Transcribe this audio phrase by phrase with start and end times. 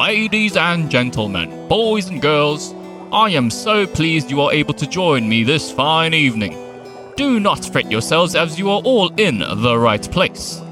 [0.00, 2.72] Ladies and gentlemen, boys and girls,
[3.12, 6.56] I am so pleased you are able to join me this fine evening.
[7.16, 10.62] Do not fret yourselves as you are all in the right place.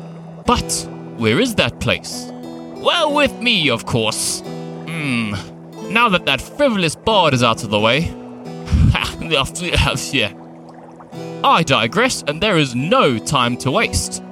[0.47, 0.89] But
[1.19, 2.30] where is that place?
[2.33, 4.41] Well, with me, of course.
[4.41, 5.35] Hmm.
[5.93, 8.11] Now that that frivolous bard is out of the way.
[10.15, 10.33] yeah.
[11.45, 14.23] I digress, and there is no time to waste.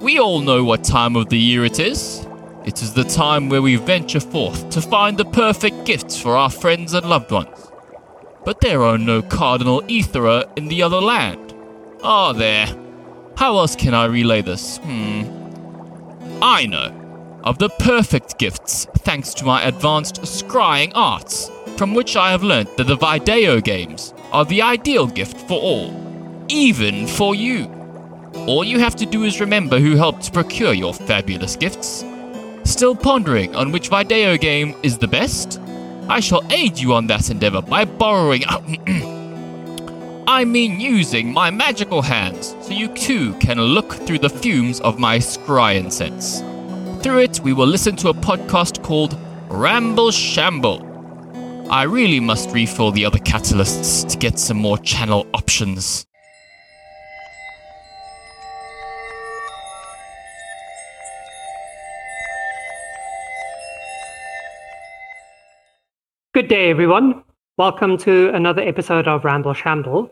[0.00, 2.26] We all know what time of the year it is.
[2.64, 6.50] It is the time where we venture forth to find the perfect gifts for our
[6.50, 7.70] friends and loved ones.
[8.44, 11.54] But there are no Cardinal Aethera in the other land.
[12.02, 12.66] Are there?
[13.36, 14.78] How else can I relay this?
[14.78, 15.22] Hmm.
[16.42, 17.40] I know.
[17.44, 22.76] Of the perfect gifts, thanks to my advanced scrying arts, from which I have learnt
[22.76, 27.64] that the Video games are the ideal gift for all, even for you.
[28.46, 32.04] All you have to do is remember who helped procure your fabulous gifts.
[32.70, 35.60] Still pondering on which Video game is the best?
[36.08, 38.44] I shall aid you on that endeavor by borrowing.
[40.28, 45.00] I mean, using my magical hands so you too can look through the fumes of
[45.00, 46.42] my scry incense.
[47.02, 50.86] Through it, we will listen to a podcast called Ramble Shamble.
[51.68, 56.06] I really must refill the other catalysts to get some more channel options.
[66.40, 67.22] Good day, everyone.
[67.58, 70.10] Welcome to another episode of Ramble Shamble.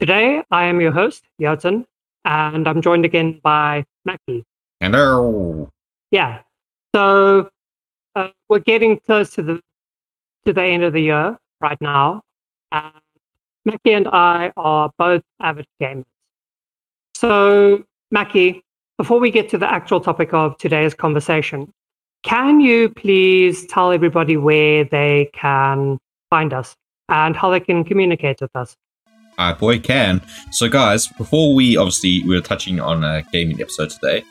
[0.00, 1.84] Today, I am your host, Jotun,
[2.24, 4.46] and I'm joined again by Mackie.
[4.80, 5.68] Hello.
[6.10, 6.40] Yeah.
[6.94, 7.50] So
[8.16, 9.60] uh, we're getting close to the
[10.46, 12.22] to the end of the year right now,
[12.72, 12.94] and
[13.66, 16.06] Mackie and I are both avid gamers.
[17.14, 18.62] So, Mackie,
[18.96, 21.70] before we get to the actual topic of today's conversation,
[22.22, 25.98] can you please tell everybody where they can
[26.30, 26.76] find us
[27.08, 28.76] and how they can communicate with us?
[29.38, 30.20] I boy can.
[30.50, 34.24] So, guys, before we obviously we are touching on a gaming episode today,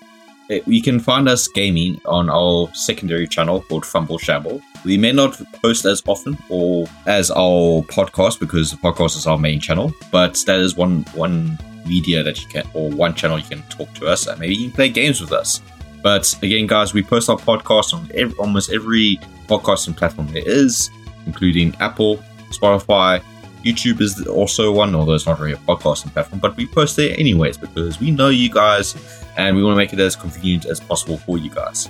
[0.49, 4.61] eh, you can find us gaming on our secondary channel called Fumble Shamble.
[4.85, 9.37] We may not post as often or as our podcast because the podcast is our
[9.37, 11.57] main channel, but that is one one
[11.87, 14.67] media that you can or one channel you can talk to us and maybe you
[14.67, 15.61] can play games with us.
[16.01, 20.89] But again, guys, we post our podcast on every, almost every podcasting platform there is,
[21.25, 22.17] including Apple,
[22.49, 23.21] Spotify,
[23.63, 27.15] YouTube is also one, although it's not really a podcasting platform, but we post there
[27.19, 28.95] anyways because we know you guys
[29.37, 31.87] and we want to make it as convenient as possible for you guys.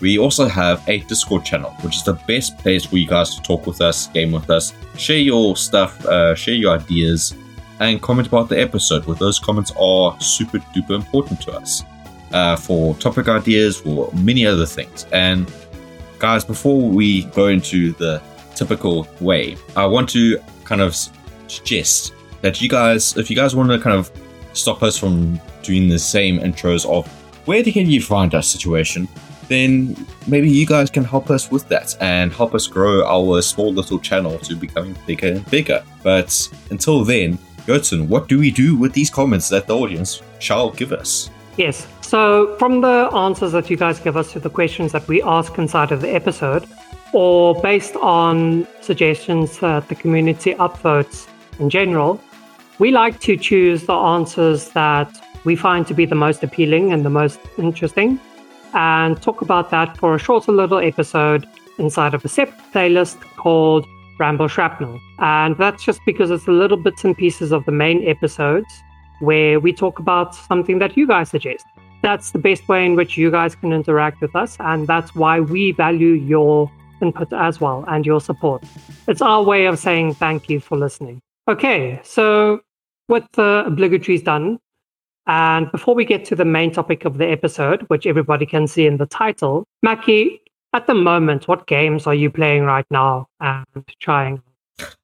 [0.00, 3.42] We also have a Discord channel, which is the best place for you guys to
[3.42, 7.34] talk with us, game with us, share your stuff, uh, share your ideas,
[7.80, 9.04] and comment about the episode.
[9.06, 11.82] Where those comments are super duper important to us
[12.32, 15.06] uh, for topic ideas, for many other things.
[15.12, 15.50] And
[16.18, 18.22] guys, before we go into the
[18.54, 20.94] typical way, I want to kind of
[21.46, 24.10] suggest that you guys, if you guys want to kind of
[24.52, 27.06] stop us from doing the same intros of
[27.46, 29.08] where can you find us situation,
[29.48, 29.96] then
[30.26, 33.98] maybe you guys can help us with that and help us grow our small little
[33.98, 35.82] channel to becoming bigger and bigger.
[36.02, 40.70] But until then, Gertson, what do we do with these comments that the audience shall
[40.70, 41.30] give us?
[41.58, 41.88] Yes.
[42.02, 45.58] So, from the answers that you guys give us to the questions that we ask
[45.58, 46.64] inside of the episode,
[47.12, 51.26] or based on suggestions that the community upvotes
[51.58, 52.22] in general,
[52.78, 55.10] we like to choose the answers that
[55.44, 58.20] we find to be the most appealing and the most interesting
[58.74, 61.44] and talk about that for a shorter little episode
[61.78, 63.84] inside of a separate playlist called
[64.20, 65.00] Ramble Shrapnel.
[65.18, 68.68] And that's just because it's a little bits and pieces of the main episodes
[69.20, 71.64] where we talk about something that you guys suggest.
[72.02, 75.40] That's the best way in which you guys can interact with us, and that's why
[75.40, 76.70] we value your
[77.02, 78.62] input as well and your support.
[79.06, 81.20] It's our way of saying thank you for listening.
[81.48, 82.60] Okay, so
[83.08, 84.58] with the obligatories done,
[85.26, 88.86] and before we get to the main topic of the episode, which everybody can see
[88.86, 90.40] in the title, Mackie,
[90.72, 93.66] at the moment, what games are you playing right now and
[94.00, 94.42] trying?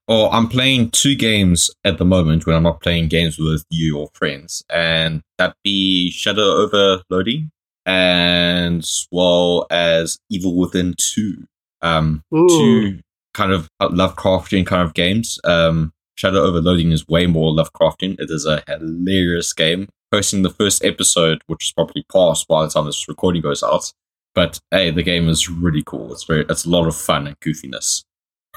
[0.07, 3.99] Oh, I'm playing two games at the moment when I'm not playing games with you
[3.99, 7.51] or friends, and that'd be Shadow over Loathing
[7.87, 11.45] and as well as Evil Within 2.
[11.83, 12.49] Um, Ooh.
[12.49, 13.01] two
[13.35, 15.39] kind of Lovecraftian kind of games.
[15.45, 18.19] Um, Shadow over Loathing is way more Lovecraftian.
[18.19, 19.89] It is a hilarious game.
[20.11, 23.93] Posting the first episode, which is probably past by the time this recording goes out.
[24.35, 26.13] But hey, the game is really cool.
[26.13, 28.05] It's very, it's a lot of fun and goofiness.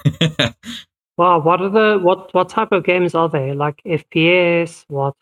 [1.18, 3.54] Wow, what are the what what type of games are they?
[3.54, 4.86] Like FPS?
[4.88, 5.16] What?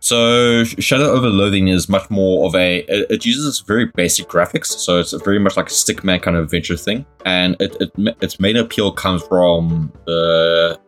[0.00, 2.78] So Shadow over Loathing is much more of a.
[2.88, 6.44] It, it uses very basic graphics, so it's very much like a stickman kind of
[6.44, 10.80] adventure thing, and it, it its main appeal comes from the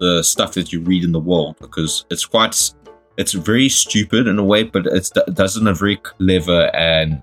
[0.00, 2.72] the stuff that you read in the world because it's quite.
[3.16, 6.74] It's very stupid in a way, but it's, it does it in a very clever
[6.74, 7.22] and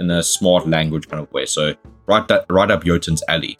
[0.00, 1.46] in a smart language kind of way.
[1.46, 1.74] So
[2.06, 3.56] right that right up Jotun's alley.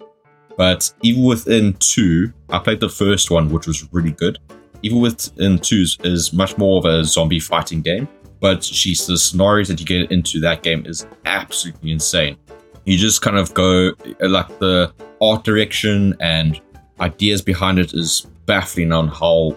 [0.58, 4.38] But Evil Within two, I played the first one, which was really good.
[4.82, 8.06] Evil Within 2 is much more of a zombie fighting game,
[8.40, 12.36] but she's the scenarios that you get into that game is absolutely insane.
[12.84, 16.60] You just kind of go like the art direction and
[17.00, 19.56] ideas behind it is baffling on how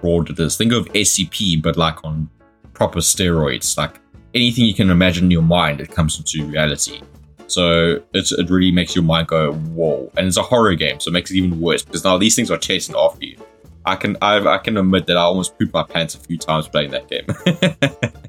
[0.00, 0.56] broad it is.
[0.56, 2.28] Think of SCP, but like on
[2.72, 3.76] proper steroids.
[3.76, 4.00] Like
[4.34, 7.00] anything you can imagine in your mind, it comes into reality.
[7.48, 10.10] So it really makes your mind go, whoa.
[10.16, 12.50] And it's a horror game, so it makes it even worse because now these things
[12.50, 13.38] are chasing after you.
[13.86, 16.68] I can I, I can admit that I almost pooped my pants a few times
[16.68, 17.26] playing that game.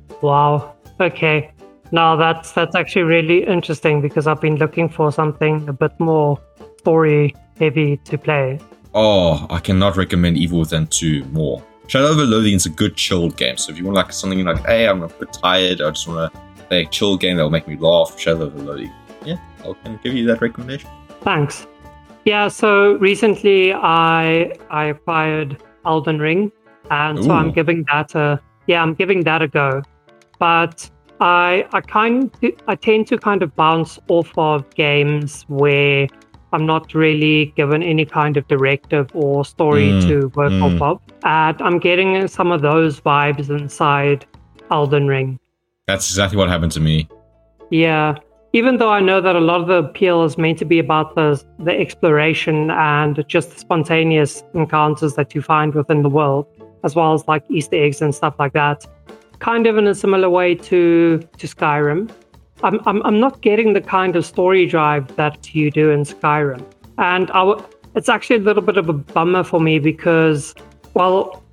[0.22, 0.74] wow.
[1.02, 1.52] Okay.
[1.92, 6.40] Now that's that's actually really interesting because I've been looking for something a bit more
[6.78, 8.60] story heavy to play.
[8.94, 11.64] Oh, I cannot recommend Evil Within 2 more.
[11.88, 13.58] Shadow over Loathing is a good chilled game.
[13.58, 16.34] So if you want like something like, hey, I'm a bit tired, I just want
[16.34, 18.92] to play a chill game that'll make me laugh, Shadow over Loathing.
[19.64, 20.90] I can give you that recommendation.
[21.22, 21.68] Thanks.
[22.26, 26.52] Yeah, so recently I I acquired Elden Ring,
[26.92, 27.24] and Ooh.
[27.24, 29.82] so I'm giving that a yeah I'm giving that a go.
[30.38, 30.90] But
[31.20, 32.32] I I kind
[32.68, 36.08] I tend to kind of bounce off of games where
[36.52, 40.64] I'm not really given any kind of directive or story mm, to work mm.
[40.64, 41.02] off of.
[41.24, 44.26] And I'm getting some of those vibes inside
[44.72, 45.40] Elden Ring.
[45.88, 47.08] That's exactly what happened to me.
[47.70, 48.16] Yeah
[48.54, 51.16] even though I know that a lot of the appeal is meant to be about
[51.16, 56.48] the the exploration and just the spontaneous encounters that you find within the world,
[56.84, 58.86] as well as like Easter eggs and stuff like that,
[59.40, 62.10] kind of in a similar way to to Skyrim.
[62.64, 66.64] I'm I'm, I'm not getting the kind of story drive that you do in Skyrim,
[66.98, 67.64] and I w-
[67.96, 70.54] it's actually a little bit of a bummer for me because,
[70.94, 71.44] well,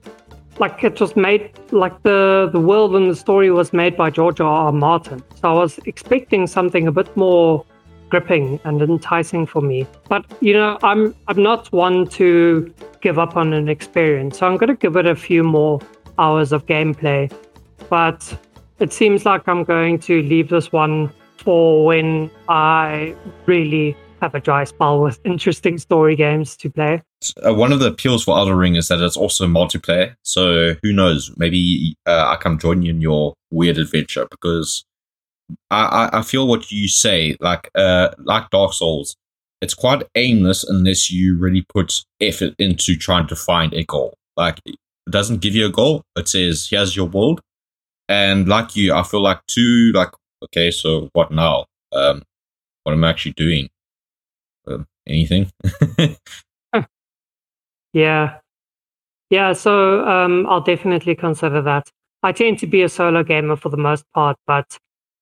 [0.59, 4.41] like it was made like the the world and the story was made by George
[4.41, 4.67] R.
[4.67, 4.73] R.
[4.73, 5.23] Martin.
[5.41, 7.65] So I was expecting something a bit more
[8.09, 9.87] gripping and enticing for me.
[10.09, 14.39] But you know, I'm I'm not one to give up on an experience.
[14.39, 15.81] So I'm going to give it a few more
[16.19, 17.33] hours of gameplay.
[17.89, 18.37] But
[18.79, 23.15] it seems like I'm going to leave this one for when I
[23.47, 27.03] really have a dry spell with interesting story games to play.
[27.47, 30.15] Uh, one of the appeals for Elden Ring is that it's also multiplayer.
[30.23, 31.33] So who knows?
[31.37, 34.85] Maybe uh, I can join you in your weird adventure because
[35.71, 39.17] I, I, I feel what you say, like uh, like Dark Souls,
[39.61, 44.15] it's quite aimless unless you really put effort into trying to find a goal.
[44.37, 44.77] Like it
[45.11, 46.03] doesn't give you a goal.
[46.17, 47.41] It says here's your world,
[48.09, 50.11] and like you, I feel like too like
[50.45, 51.67] okay, so what now?
[51.93, 52.23] Um,
[52.83, 53.69] what am I actually doing?
[55.07, 55.51] Anything?
[57.93, 58.39] yeah,
[59.31, 59.53] yeah.
[59.53, 61.91] So um, I'll definitely consider that.
[62.23, 64.79] I tend to be a solo gamer for the most part, but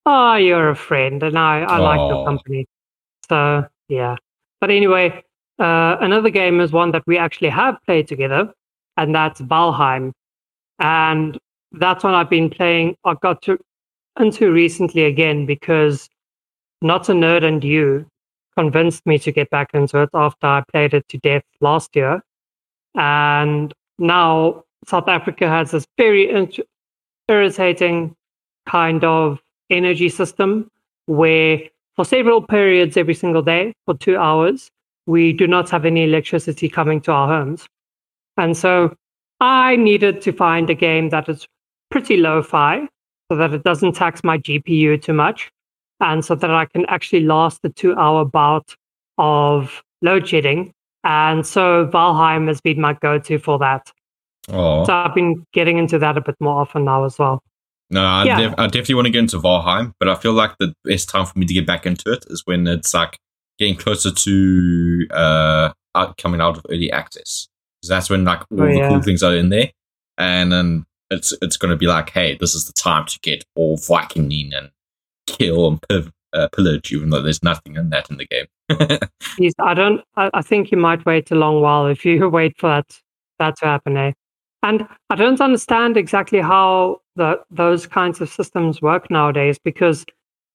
[0.07, 2.67] oh, you're a friend, and I, I like your company.
[3.29, 4.17] So yeah.
[4.61, 5.23] But anyway,
[5.59, 8.53] uh, another game is one that we actually have played together,
[8.97, 10.13] and that's Valheim.
[10.79, 11.39] And
[11.73, 12.97] that's one I've been playing.
[13.05, 13.59] I got to
[14.19, 16.09] into recently again because
[16.83, 18.07] not a nerd and you
[18.57, 22.23] convinced me to get back into it after I played it to death last year.
[22.95, 26.31] And now South Africa has this very
[27.29, 28.15] irritating
[28.67, 30.71] kind of energy system
[31.07, 31.61] where
[31.97, 34.71] for several periods every single day for two hours,
[35.07, 37.67] we do not have any electricity coming to our homes.
[38.37, 38.97] And so
[39.41, 41.47] I needed to find a game that is
[41.91, 42.89] pretty lo fi
[43.31, 45.51] so that it doesn't tax my GPU too much
[46.05, 48.77] and so that I can actually last the two hour bout
[49.19, 50.73] of load shedding.
[51.03, 53.91] And so Valheim has been my go to for that.
[54.49, 54.85] Oh.
[54.85, 57.43] So I've been getting into that a bit more often now as well.
[57.91, 58.41] No, I, yeah.
[58.41, 61.27] def- I definitely want to get into Valheim, but I feel like the best time
[61.27, 63.19] for me to get back into it is when it's like
[63.59, 67.49] getting closer to uh out, coming out of early access.
[67.81, 68.89] Because that's when like all oh, the yeah.
[68.89, 69.71] cool things are in there,
[70.19, 73.45] and then it's it's going to be like, hey, this is the time to get
[73.55, 74.71] all Vikinging and
[75.27, 78.47] kill and piv- uh, pillage, even though there's nothing in that in the game.
[79.61, 80.01] I don't.
[80.17, 82.99] I, I, think you might wait a long while if you wait for that
[83.39, 83.97] that to happen.
[83.97, 84.13] Eh?
[84.63, 90.05] And I don't understand exactly how the, those kinds of systems work nowadays because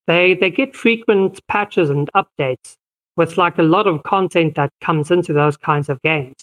[0.07, 2.75] they they get frequent patches and updates
[3.15, 6.37] with like a lot of content that comes into those kinds of games,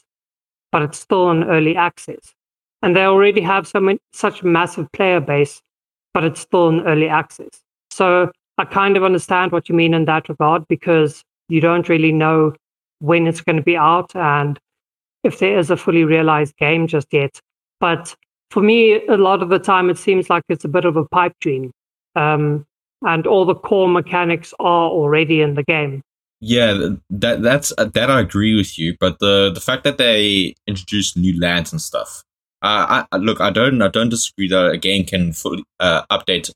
[0.72, 2.34] but it's still in early access.
[2.82, 5.62] and they already have so many, such massive player base,
[6.14, 7.62] but it's still in early access.
[7.96, 12.12] So I kind of understand what you mean in that regard because you don't really
[12.12, 12.52] know
[12.98, 14.58] when it's going to be out and
[15.24, 17.40] if there is a fully realized game just yet.
[17.80, 18.14] But
[18.50, 21.06] for me, a lot of the time, it seems like it's a bit of a
[21.06, 21.72] pipe dream.
[22.16, 22.66] Um,
[23.02, 26.02] and all the core mechanics are already in the game.
[26.40, 28.94] Yeah, that that's that I agree with you.
[29.00, 32.22] But the the fact that they introduced new lands and stuff,
[32.60, 36.50] uh, I look, I don't I don't disagree that a game can fully uh, update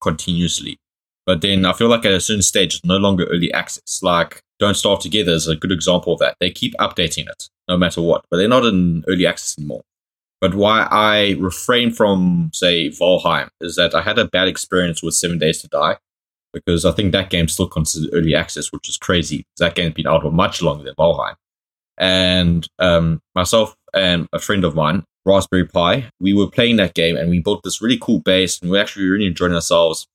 [0.00, 0.78] continuously.
[1.26, 4.00] But then I feel like at a certain stage, it's no longer early access.
[4.02, 6.36] Like Don't Starve Together is a good example of that.
[6.40, 9.82] They keep updating it no matter what, but they're not in early access anymore.
[10.40, 15.14] But why I refrain from, say, Valheim is that I had a bad experience with
[15.14, 15.96] Seven Days to Die
[16.52, 19.44] because I think that game's still considered early access, which is crazy.
[19.58, 21.34] That game's been out for much longer than Valheim.
[21.98, 27.16] And um, myself and a friend of mine, Raspberry Pi, we were playing that game
[27.16, 30.06] and we built this really cool base and we actually really enjoying ourselves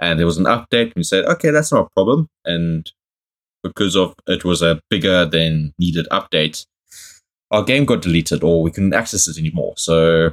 [0.00, 2.28] and there was an update and we said okay that's not a problem.
[2.44, 2.90] And
[3.62, 6.64] because of it was a bigger than needed update
[7.50, 9.74] our game got deleted or we couldn't access it anymore.
[9.76, 10.32] So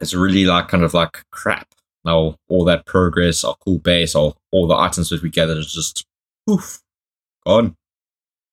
[0.00, 1.68] it's really like kind of like crap.
[2.04, 5.72] Now all that progress our cool base all, all the items that we gathered is
[5.72, 6.04] just
[6.46, 6.80] poof
[7.46, 7.76] gone.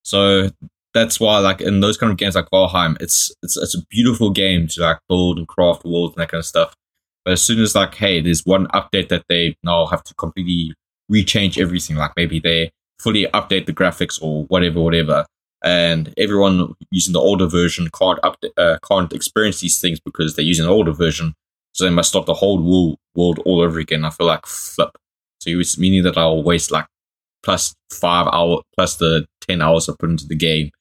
[0.03, 0.50] So
[0.93, 4.31] that's why like in those kind of games like Valheim it's it's it's a beautiful
[4.31, 6.74] game to like build and craft worlds and that kind of stuff
[7.27, 10.74] but as soon as like, hey, there's one update that they now have to completely
[11.12, 15.25] rechange everything, like maybe they fully update the graphics or whatever, whatever,
[15.62, 20.46] and everyone using the older version can't up, uh, can't experience these things because they're
[20.46, 21.34] using the older version,
[21.74, 24.05] so they must start the whole world, world all over again.
[24.05, 24.98] I feel like flip.
[25.41, 26.88] So it's meaning that I'll waste like
[27.43, 30.72] plus five hour plus the ten hours I put into the game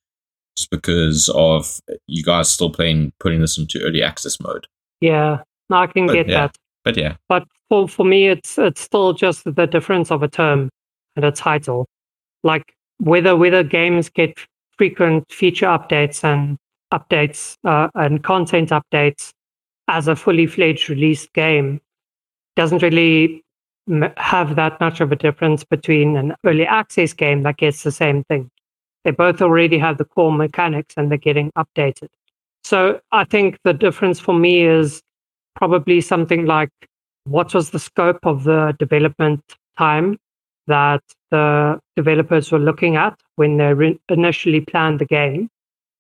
[0.57, 4.69] just because of you guys still playing putting this into early access mode.
[5.01, 5.39] Yeah,
[5.71, 6.49] no, I can But get yeah.
[6.49, 6.57] that.
[6.85, 10.71] But yeah, But for, for me, it's it's still just the difference of a term
[11.17, 11.87] and a title.
[12.43, 14.39] Like whether whether games get
[14.79, 16.59] frequent feature updates and
[16.93, 19.33] updates uh, and content updates
[19.89, 21.81] as a fully fledged released game
[22.57, 23.43] doesn't really
[23.89, 27.93] m- have that much of a difference between an early access game that gets the
[27.93, 28.51] same thing.
[29.05, 32.09] They both already have the core mechanics and they're getting updated.
[32.65, 35.03] So I think the difference for me is
[35.57, 36.71] probably something like
[37.25, 39.43] what was the scope of the development
[39.77, 40.19] time
[40.67, 45.49] that the developers were looking at when they re- initially planned the game?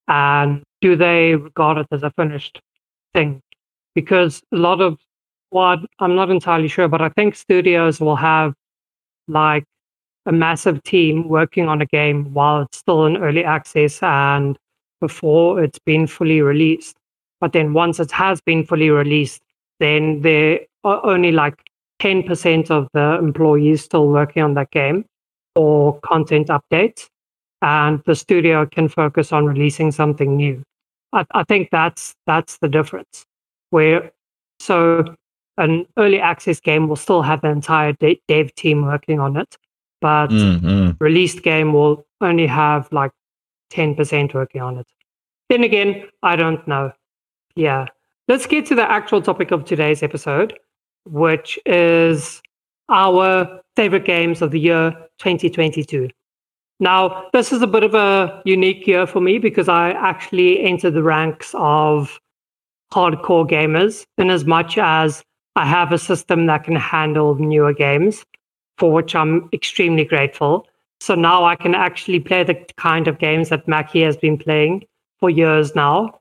[0.08, 2.60] And do they regard it as a finished
[3.14, 3.40] thing?
[3.94, 4.98] Because a lot of
[5.50, 8.52] what i'm not entirely sure but i think studios will have
[9.28, 9.64] like
[10.26, 14.58] a massive team working on a game while it's still in early access and
[15.00, 16.96] before it's been fully released.
[17.40, 19.40] But then once it has been fully released
[19.80, 21.54] then there are only like
[22.00, 25.04] 10% of the employees still working on that game
[25.54, 27.08] or content updates
[27.62, 30.62] and the studio can focus on releasing something new
[31.14, 33.24] i, I think that's that's the difference
[33.70, 34.12] where
[34.60, 35.04] so
[35.56, 39.56] an early access game will still have the entire de- dev team working on it
[40.00, 40.96] but Mm, mm.
[41.00, 43.12] released game will only have like
[43.70, 44.86] 10% working on it.
[45.48, 46.92] Then again, I don't know.
[47.54, 47.86] Yeah.
[48.28, 50.58] Let's get to the actual topic of today's episode,
[51.04, 52.42] which is
[52.88, 56.08] our favorite games of the year 2022.
[56.80, 60.94] Now, this is a bit of a unique year for me because I actually entered
[60.94, 62.18] the ranks of
[62.92, 65.22] hardcore gamers in as much as
[65.54, 68.24] I have a system that can handle newer games,
[68.76, 70.66] for which I'm extremely grateful.
[70.98, 74.84] So now I can actually play the kind of games that Mackie has been playing
[75.20, 76.18] for years now.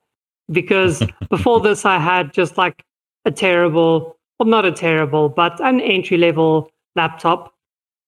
[0.52, 2.84] Because before this, I had just like
[3.26, 7.54] a terrible, well, not a terrible, but an entry level laptop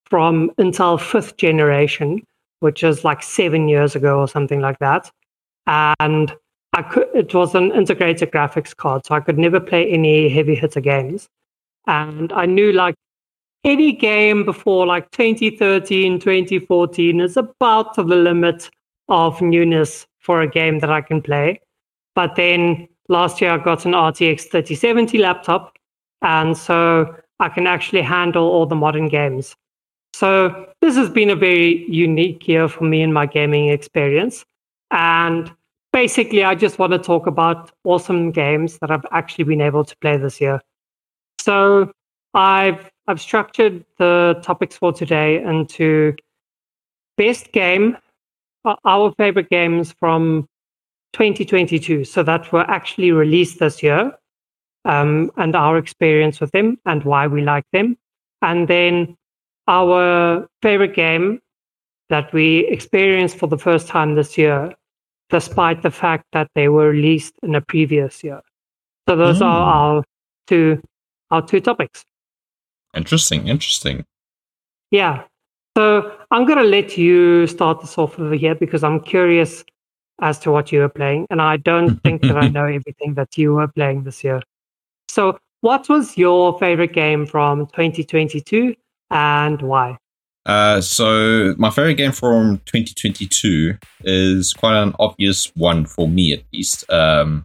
[0.10, 2.24] from Intel fifth generation,
[2.60, 5.12] which is like seven years ago or something like that.
[5.66, 6.34] And
[6.74, 10.56] I could, it was an integrated graphics card, so I could never play any heavy
[10.56, 11.28] hitter games.
[11.88, 12.96] And I knew like
[13.64, 18.70] any game before like 2013, 2014 is about to the limit
[19.10, 21.60] of newness for a game that I can play.
[22.18, 25.78] But then last year I got an RTX 3070 laptop,
[26.24, 29.56] and so I can actually handle all the modern games.
[30.16, 34.46] So this has been a very unique year for me in my gaming experience.
[34.90, 35.54] And
[35.94, 39.96] basically, I just want to talk about awesome games that I've actually been able to
[39.98, 40.60] play this year.
[41.40, 41.92] So
[42.34, 46.16] I've I've structured the topics for today into
[47.16, 47.96] best game,
[48.66, 50.48] uh, our favorite games from
[51.14, 54.12] 2022, so that were actually released this year,
[54.86, 57.98] um, and our experience with them and why we like them.
[58.42, 59.16] And then
[59.68, 61.42] our favorite game
[62.10, 64.74] that we experienced for the first time this year,
[65.30, 68.42] despite the fact that they were released in a previous year.
[69.08, 69.46] So those mm.
[69.46, 70.04] are our
[70.48, 70.82] two
[71.32, 72.06] our two topics.
[72.96, 74.06] Interesting, interesting.
[74.92, 75.24] Yeah.
[75.78, 79.64] So I'm gonna let you start this off over here because I'm curious
[80.22, 83.38] as to what you were playing, and I don't think that I know everything that
[83.38, 84.42] you were playing this year.
[85.08, 88.76] So, what was your favorite game from 2022,
[89.12, 89.98] and why?
[90.48, 96.44] Uh, so my favorite game from 2022 is quite an obvious one for me, at
[96.54, 96.90] least.
[96.90, 97.44] Um,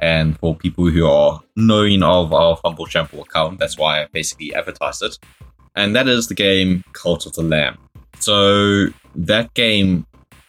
[0.00, 4.52] and for people who are knowing of our Fumble Shamble account, that's why I basically
[4.52, 5.18] advertised it.
[5.76, 7.78] And that is the game Cult of the Lamb.
[8.18, 10.04] So that game,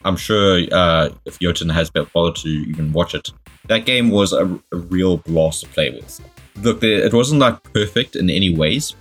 [0.06, 3.32] I'm sure uh, if Jotun has bothered to even watch it,
[3.68, 6.20] that game was a, a real blast to play with.
[6.62, 8.96] Look, it wasn't like perfect in any ways,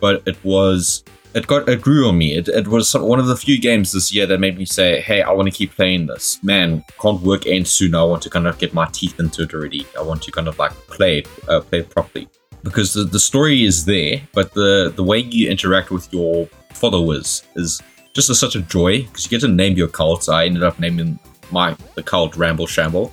[0.00, 1.02] but it was
[1.34, 2.34] it got it grew on me.
[2.34, 5.00] It, it was some, one of the few games this year that made me say,
[5.00, 7.94] "Hey, I want to keep playing this." Man, can't work end soon.
[7.94, 9.86] I want to kind of get my teeth into it already.
[9.98, 12.28] I want to kind of like play it, uh, play properly
[12.62, 17.42] because the, the story is there, but the the way you interact with your followers
[17.54, 17.82] is
[18.16, 20.28] just a, such a joy because you get to name your cult.
[20.28, 21.18] I ended up naming
[21.52, 23.12] my the cult Ramble Shamble,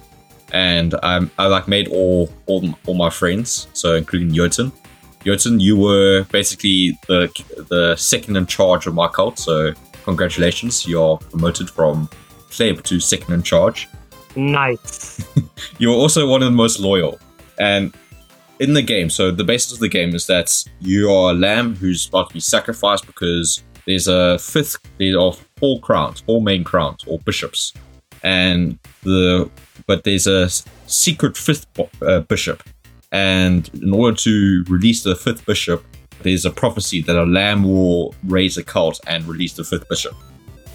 [0.51, 4.71] and um, I like made all all all my friends, so including Jotun
[5.25, 7.29] Jotun, you were basically the
[7.69, 9.39] the second in charge of my cult.
[9.39, 12.09] So congratulations, you're promoted from
[12.49, 13.87] pleb to second in charge.
[14.35, 15.25] Nice.
[15.77, 17.19] you're also one of the most loyal,
[17.59, 17.93] and
[18.59, 19.09] in the game.
[19.09, 22.33] So the basis of the game is that you are a lamb who's about to
[22.33, 24.77] be sacrificed because there's a fifth.
[24.97, 27.73] There are four crowns, four main crowns or bishops,
[28.23, 29.49] and the
[29.87, 30.49] but there's a
[30.87, 31.67] secret fifth
[32.01, 32.63] uh, bishop
[33.13, 35.85] and in order to release the fifth bishop,
[36.23, 40.15] there's a prophecy that a lamb will raise a cult and release the fifth bishop.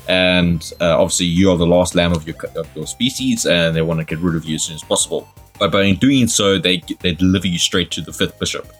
[0.08, 3.82] And uh, obviously, you are the last lamb of your of your species, and they
[3.82, 5.28] want to get rid of you as soon as possible.
[5.58, 8.72] But by doing so, they they deliver you straight to the fifth bishop,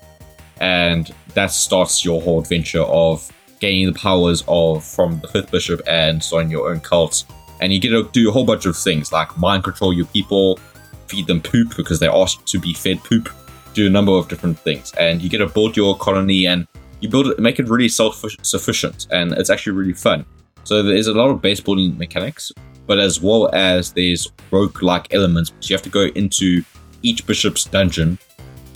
[0.61, 5.81] and that starts your whole adventure of gaining the powers of from the fifth bishop
[5.87, 7.25] and starting your own cult.
[7.61, 10.59] And you get to do a whole bunch of things like mind control your people,
[11.07, 13.29] feed them poop because they're asked to be fed poop,
[13.75, 16.67] do a number of different things, and you get to build your colony and
[17.01, 20.25] you build it, make it really self-sufficient, and it's actually really fun.
[20.65, 22.53] So there's a lot of base building mechanics,
[22.87, 25.53] but as well as there's rogue-like elements.
[25.63, 26.63] You have to go into
[27.03, 28.19] each bishop's dungeon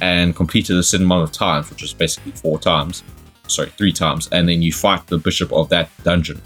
[0.00, 3.02] and complete it a certain amount of times, which is basically four times.
[3.48, 6.40] Sorry, three times, and then you fight the bishop of that dungeon.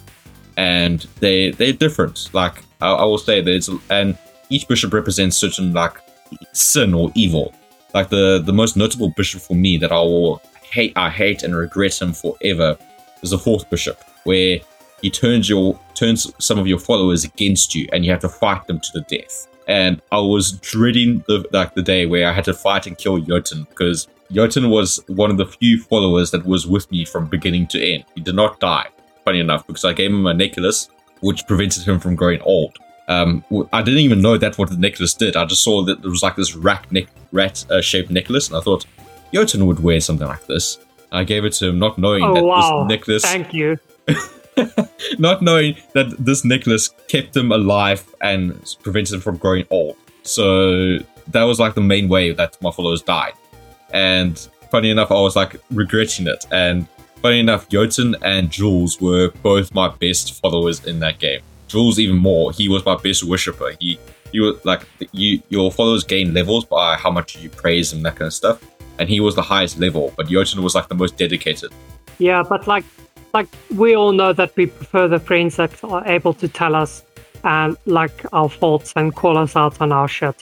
[0.56, 2.30] And they they're different.
[2.32, 4.16] Like I, I will say, there's and
[4.48, 5.98] each bishop represents certain like
[6.52, 7.54] sin or evil
[7.96, 11.56] like the the most notable bishop for me that I will hate I hate and
[11.56, 12.76] regret him forever
[13.22, 14.58] is the fourth bishop, where
[15.00, 18.66] he turns your turns some of your followers against you and you have to fight
[18.66, 19.48] them to the death.
[19.66, 23.18] And I was dreading the like the day where I had to fight and kill
[23.18, 27.66] Jotun because Jotun was one of the few followers that was with me from beginning
[27.68, 28.04] to end.
[28.14, 28.88] He did not die,
[29.24, 30.88] funny enough, because I gave him a necklace
[31.20, 32.76] which prevented him from growing old.
[33.08, 35.36] Um, I didn't even know that what the necklace did.
[35.36, 38.56] I just saw that there was like this rat neck, rat uh, shaped necklace, and
[38.56, 38.84] I thought
[39.32, 40.78] Jotun would wear something like this.
[41.12, 42.84] I gave it to him, not knowing oh, that wow.
[42.84, 43.22] this necklace.
[43.22, 43.78] Thank you.
[45.18, 49.96] not knowing that this necklace kept him alive and prevented him from growing old.
[50.22, 53.34] So that was like the main way that my followers died.
[53.92, 54.38] And
[54.70, 56.44] funny enough, I was like regretting it.
[56.50, 56.86] And
[57.22, 61.40] funny enough, Jotun and Jules were both my best followers in that game.
[61.68, 62.52] Jules even more.
[62.52, 63.72] He was my best worshipper.
[63.80, 63.98] He
[64.32, 68.16] he was like you your followers gain levels by how much you praise and that
[68.16, 68.60] kind of stuff.
[68.98, 71.72] And he was the highest level, but Jotun was like the most dedicated.
[72.18, 72.84] Yeah, but like
[73.34, 77.02] like we all know that we prefer the friends that are able to tell us
[77.44, 80.36] and like our faults and call us out on our shit.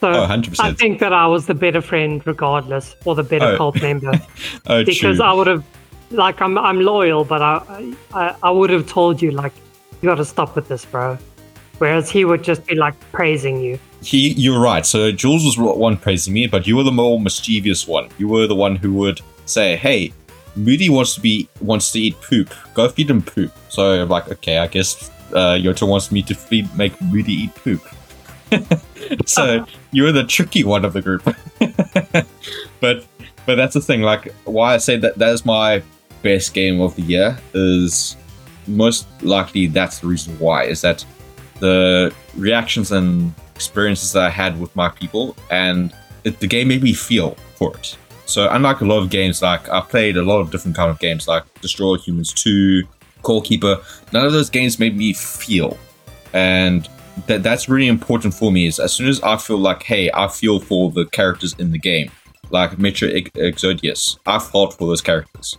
[0.00, 3.56] So oh, I think that I was the better friend regardless, or the better oh.
[3.56, 4.12] cult member.
[4.66, 5.24] oh, because true.
[5.24, 5.64] I would have
[6.10, 9.52] like I'm I'm loyal, but I, I I would have told you like
[10.00, 11.18] you got to stop with this, bro.
[11.78, 13.78] Whereas he would just be like praising you.
[14.02, 14.84] He, you're right.
[14.84, 18.08] So Jules was one praising me, but you were the more mischievous one.
[18.18, 20.12] You were the one who would say, "Hey,
[20.56, 22.52] Moody wants to be wants to eat poop.
[22.74, 26.34] Go feed him poop." So I'm like, okay, I guess uh, Yota wants me to
[26.34, 27.82] feed make Moody eat poop.
[29.26, 31.22] so you were the tricky one of the group.
[32.80, 33.04] but
[33.46, 34.02] but that's the thing.
[34.02, 35.82] Like why I say that that is my
[36.22, 38.16] best game of the year is
[38.66, 41.04] most likely that's the reason why is that
[41.60, 45.92] the reactions and experiences that I had with my people, and
[46.24, 47.96] it, the game made me feel for it.
[48.26, 50.98] So unlike a lot of games, like I've played a lot of different kind of
[50.98, 52.82] games, like Destroy Humans 2,
[53.22, 53.80] Core Keeper.
[54.12, 55.76] None of those games made me feel,
[56.32, 56.88] and
[57.26, 58.66] that that's really important for me.
[58.66, 61.78] Is as soon as I feel like, hey, I feel for the characters in the
[61.78, 62.10] game,
[62.50, 65.56] like Metro Exodus, I fought for those characters.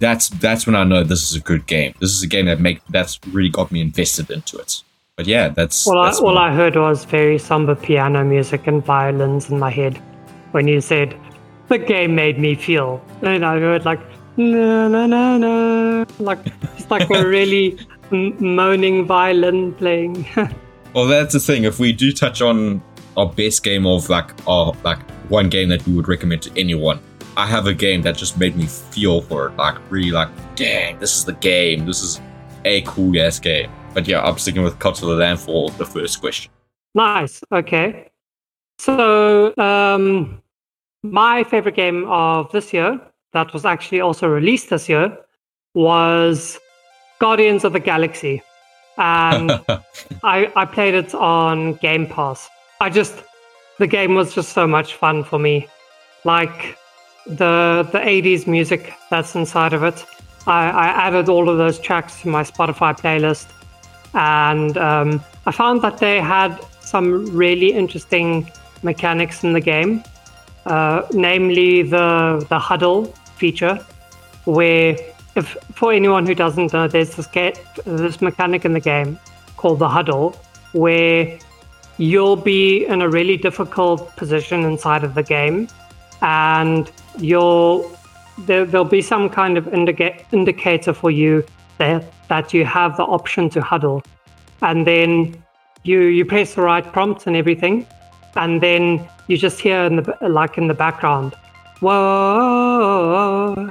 [0.00, 1.94] That's that's when I know this is a good game.
[2.00, 4.82] This is a game that make that's really got me invested into it.
[5.16, 8.84] But yeah, that's All, that's I, all I heard was very somber piano music and
[8.84, 9.96] violins in my head
[10.52, 11.16] when you said
[11.68, 13.02] the game made me feel.
[13.22, 14.00] And I heard like
[14.36, 16.40] na na na na, like
[16.76, 17.78] it's like a really
[18.12, 20.26] m- moaning violin playing.
[20.96, 21.64] Well, that's the thing.
[21.64, 22.80] If we do touch on
[23.18, 27.00] our best game of like our like one game that we would recommend to anyone,
[27.36, 29.56] I have a game that just made me feel for it.
[29.58, 31.84] Like really, like dang, this is the game.
[31.84, 32.18] This is
[32.64, 33.70] a cool ass game.
[33.92, 36.50] But yeah, I'm sticking with Cult of the Lamb for the first question.
[36.94, 37.42] Nice.
[37.52, 38.10] Okay.
[38.78, 40.40] So, um,
[41.02, 42.98] my favorite game of this year,
[43.34, 45.14] that was actually also released this year,
[45.74, 46.58] was
[47.18, 48.42] Guardians of the Galaxy.
[48.98, 49.50] And
[50.22, 52.48] I, I played it on Game Pass.
[52.80, 53.22] I just,
[53.78, 55.68] the game was just so much fun for me.
[56.24, 56.78] Like
[57.26, 60.04] the the 80s music that's inside of it.
[60.46, 63.48] I, I added all of those tracks to my Spotify playlist
[64.16, 68.50] and um, I found that they had some really interesting
[68.82, 70.02] mechanics in the game,
[70.64, 73.06] uh, namely the the huddle
[73.36, 73.78] feature,
[74.44, 74.96] where
[75.36, 77.28] if for anyone who doesn't know, there's this
[77.84, 79.18] this mechanic in the game
[79.56, 80.30] called the huddle,
[80.72, 81.38] where
[81.98, 85.68] you'll be in a really difficult position inside of the game,
[86.22, 87.90] and you'll
[88.38, 91.44] there, there'll be some kind of indica- indicator for you
[91.78, 94.02] that that you have the option to huddle,
[94.62, 95.36] and then
[95.84, 97.86] you you press the right prompt and everything,
[98.36, 101.34] and then you just hear in the like in the background,
[101.80, 103.70] whoa,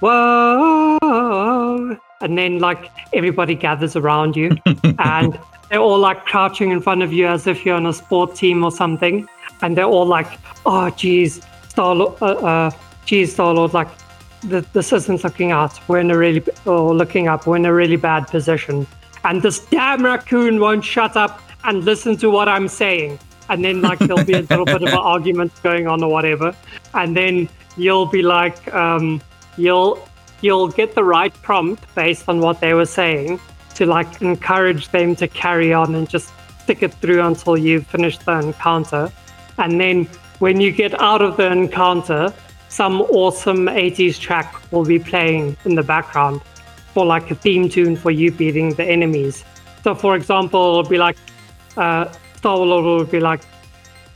[0.00, 4.56] whoa, and then like everybody gathers around you,
[4.98, 5.38] and
[5.70, 8.64] they're all like crouching in front of you as if you're on a sport team
[8.64, 9.28] or something,
[9.62, 12.70] and they're all like, oh geez, Star Lord, uh, uh,
[13.04, 13.88] geez, Star Lord, like
[14.48, 15.78] th- this isn't looking out.
[15.88, 17.46] We're in a really, or looking up.
[17.46, 18.86] We're in a really bad position,
[19.24, 23.18] and this damn raccoon won't shut up and listen to what I'm saying.
[23.48, 26.54] And then like there'll be a little bit of an argument going on or whatever,
[26.94, 29.20] and then you'll be like, um,
[29.56, 30.06] you'll
[30.42, 33.40] you'll get the right prompt based on what they were saying
[33.74, 38.18] to like encourage them to carry on and just stick it through until you finish
[38.18, 39.10] the encounter.
[39.58, 40.04] And then
[40.38, 42.32] when you get out of the encounter,
[42.68, 46.42] some awesome 80s track will be playing in the background
[46.92, 49.44] for like a theme tune for you beating the enemies.
[49.84, 51.16] So, for example, it'll be like
[51.76, 53.42] uh, Star Lord will be like,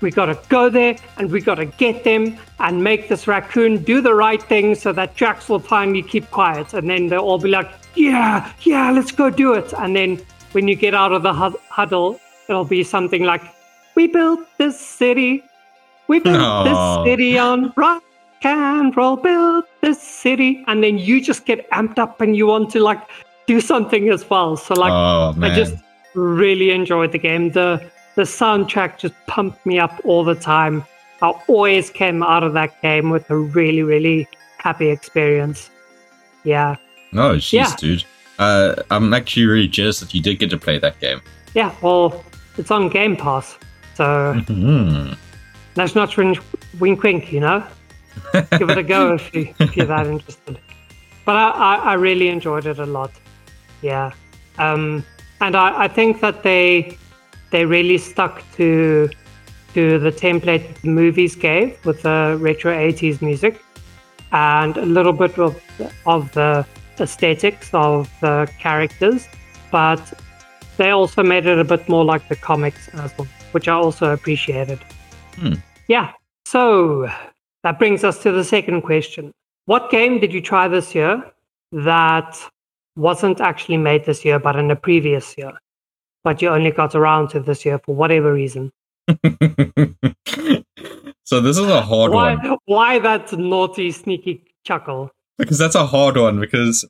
[0.00, 4.14] we gotta go there and we gotta get them and make this raccoon do the
[4.14, 6.72] right thing so that Jax will finally keep quiet.
[6.74, 9.72] And then they'll all be like, yeah, yeah, let's go do it.
[9.74, 10.20] And then
[10.52, 13.42] when you get out of the huddle, it'll be something like,
[13.94, 15.44] we built this city.
[16.08, 16.64] We built Aw.
[16.64, 18.02] this city on rock
[18.42, 20.64] and roll, built this city.
[20.66, 23.00] And then you just get amped up and you want to like
[23.46, 24.56] do something as well.
[24.56, 25.74] So like, oh I just
[26.14, 27.50] really enjoyed the game.
[27.50, 27.82] The
[28.16, 30.84] the soundtrack just pumped me up all the time.
[31.22, 34.26] I always came out of that game with a really, really
[34.58, 35.70] happy experience.
[36.44, 36.76] Yeah.
[37.12, 37.76] no, jeez, yeah.
[37.76, 38.04] dude.
[38.38, 41.20] Uh, I'm actually really jealous that you did get to play that game.
[41.54, 42.24] Yeah, well,
[42.56, 43.58] it's on Game Pass.
[43.94, 45.12] So Hmm.
[45.74, 46.38] that's not wink,
[46.78, 47.62] wink, wink, you know?
[48.58, 50.58] Give it a go if, you, if you're that interested.
[51.26, 53.10] But I, I, I really enjoyed it a lot.
[53.82, 54.12] Yeah.
[54.58, 55.04] Um,
[55.42, 56.96] and I, I think that they
[57.50, 59.08] they really stuck to
[59.74, 63.62] to the template that the movies gave with the retro 80s music
[64.32, 65.62] and a little bit of,
[66.06, 66.66] of the
[66.98, 69.28] aesthetics of the characters,
[69.70, 70.12] but
[70.76, 74.12] they also made it a bit more like the comics as well, which I also
[74.12, 74.78] appreciated.
[75.36, 75.54] Hmm.
[75.88, 76.12] Yeah.
[76.46, 77.08] So
[77.62, 79.32] that brings us to the second question.
[79.66, 81.22] What game did you try this year
[81.72, 82.36] that
[82.96, 85.52] wasn't actually made this year, but in the previous year?
[86.22, 88.72] But you only got around to this year for whatever reason.
[91.24, 95.10] so this is a hard Why, one why that naughty, sneaky chuckle?
[95.40, 96.84] because that's a hard one because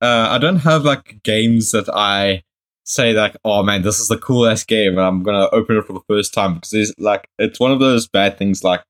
[0.00, 2.44] uh, I don't have like games that I
[2.84, 5.92] say like, oh man, this is the coolest game, and I'm gonna open it for
[5.92, 8.82] the first time because it's like it's one of those bad things like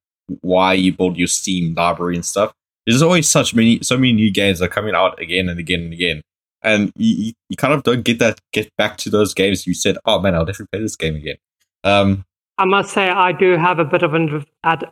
[0.42, 2.52] why you build your Steam library and stuff.
[2.86, 5.80] There's always such many, so many new games that are coming out again and again
[5.80, 6.22] and again,
[6.62, 9.66] and you, you, kind of don't get that get back to those games.
[9.66, 11.36] You said, oh man, I'll definitely play this game again.
[11.84, 12.24] Um,
[12.58, 14.84] I must say I do have a bit of an ad,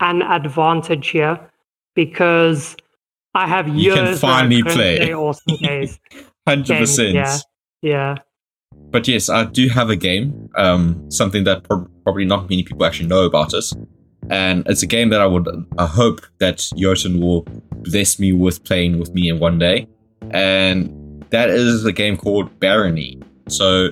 [0.00, 1.38] an advantage here
[1.94, 2.76] because
[3.34, 5.14] I have years You can finally play.
[5.14, 5.98] Awesome Days.
[6.46, 7.14] hundred Game, percent.
[7.14, 7.38] yeah.
[7.82, 8.16] Yeah.
[8.90, 10.50] But yes, I do have a game.
[10.56, 13.72] Um, something that prob probably not many people actually know about us
[14.30, 18.62] and it's a game that I would I hope that Jotun will bless me with
[18.64, 19.88] playing with me in one day,
[20.30, 20.90] and
[21.32, 23.20] that is a game called Barony.
[23.48, 23.90] So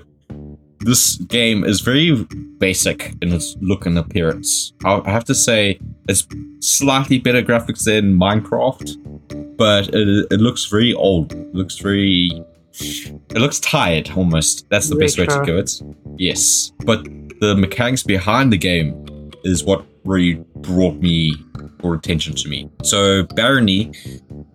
[0.81, 2.27] this game is very
[2.59, 4.73] basic in its look and appearance.
[4.85, 6.27] I have to say it's
[6.61, 11.33] slightly better graphics than Minecraft, but it, it looks very old.
[11.33, 12.31] It looks very
[12.81, 14.69] it looks tired almost.
[14.71, 15.47] That's the best way to Retro.
[15.47, 15.73] go it.
[16.19, 16.73] Yes.
[16.85, 17.05] But
[17.41, 21.35] the mechanics behind the game is what really brought me
[21.83, 22.71] or attention to me.
[22.83, 23.93] So Barony,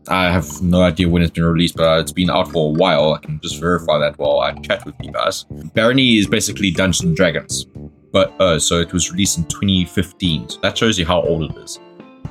[0.08, 3.14] I have no idea when it's been released, but it's been out for a while.
[3.14, 5.46] I can just verify that while I chat with you guys.
[5.74, 7.66] Barony is basically Dungeons and Dragons.
[8.12, 10.50] But uh, so it was released in 2015.
[10.50, 11.80] So that shows you how old it is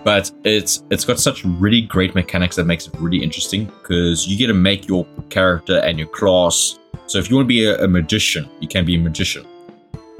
[0.04, 4.36] but it's it's got such really great mechanics that makes it really interesting because you
[4.36, 6.78] get to make your character and your class.
[7.06, 9.46] So if you want to be a, a magician, you can be a magician.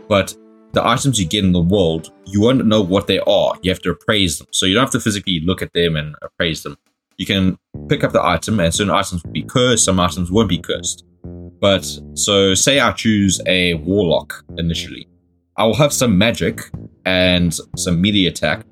[0.08, 0.34] But
[0.72, 3.54] the items you get in the world, you won't know what they are.
[3.62, 4.48] You have to appraise them.
[4.50, 6.76] So you don't have to physically look at them and appraise them.
[7.16, 7.56] You can
[7.88, 11.04] pick up the item, and certain items will be cursed, some items won't be cursed.
[11.60, 15.08] But so say I choose a warlock initially.
[15.56, 16.60] I will have some magic
[17.06, 18.66] and some melee attack,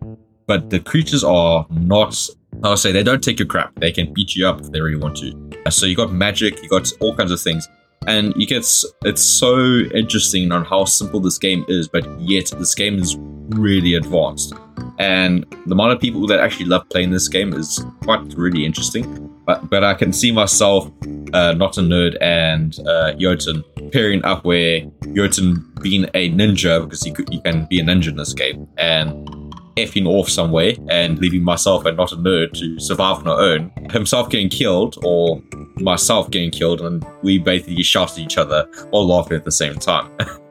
[0.47, 2.29] but the creatures are not.
[2.65, 3.75] I'll say they don't take your crap.
[3.77, 5.71] They can beat you up if they really want to.
[5.71, 7.69] So you got magic, you got all kinds of things,
[8.07, 8.67] and you get
[9.05, 9.59] it's so
[9.95, 13.17] interesting on how simple this game is, but yet this game is
[13.51, 14.55] really advanced.
[14.99, 19.29] And the amount of people that actually love playing this game is quite really interesting.
[19.45, 20.91] But but I can see myself,
[21.33, 24.83] uh, not a nerd, and uh, Jotun pairing up where
[25.15, 28.69] Jotun being a ninja because you could, you can be a ninja in this game,
[28.79, 29.29] and
[29.77, 33.73] effing off somewhere and leaving myself and not a nerd to survive on our own.
[33.91, 35.43] Himself getting killed or
[35.77, 39.75] myself getting killed, and we basically shout at each other while laughing at the same
[39.75, 40.11] time.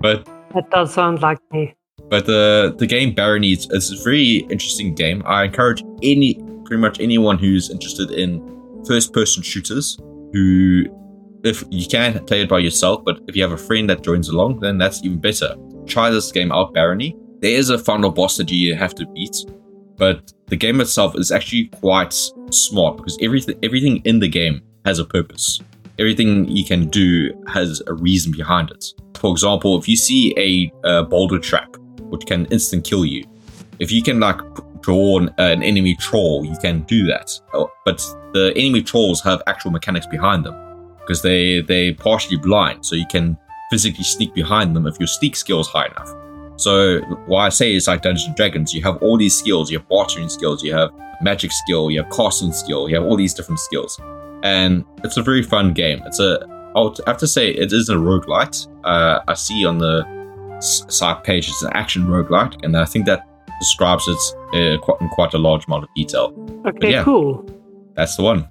[0.00, 1.74] but That does sound like me.
[2.08, 5.22] but the the game Barony is it's a very interesting game.
[5.26, 8.42] I encourage any pretty much anyone who's interested in
[8.86, 9.98] first person shooters
[10.32, 10.84] who
[11.44, 14.28] if you can play it by yourself, but if you have a friend that joins
[14.28, 15.54] along, then that's even better.
[15.86, 17.16] Try this game out, Barony.
[17.40, 19.36] There is a final boss that you have to beat,
[19.96, 22.14] but the game itself is actually quite
[22.50, 25.60] smart because everything everything in the game has a purpose.
[25.98, 28.84] Everything you can do has a reason behind it.
[29.14, 31.76] For example, if you see a, uh boulder trap,
[32.10, 33.24] which can instant kill you,
[33.80, 34.40] if you can like
[34.80, 37.38] draw an, an enemy troll, you can do that.
[37.52, 37.98] Oh, But
[38.32, 40.54] the enemy trolls have actual mechanics behind them
[41.00, 43.36] because they they partially blind, so you can
[43.70, 46.25] physically sneak behind them if your sneak skill is high enough.
[46.56, 49.78] So what I say is like Dungeons and Dragons, you have all these skills, you
[49.78, 50.90] have bartering skills, you have
[51.20, 54.00] magic skill, you have casting skill, you have all these different skills.
[54.42, 56.02] And it's a very fun game.
[56.06, 58.68] It's a I would have to say it is a roguelite.
[58.84, 60.04] Uh, I see on the
[60.60, 63.26] site page it's an action roguelite, and I think that
[63.58, 64.18] describes it
[64.54, 66.34] uh, quite, in quite a large amount of detail.
[66.66, 67.02] Okay, yeah.
[67.02, 67.48] cool.
[67.94, 68.50] That's the one.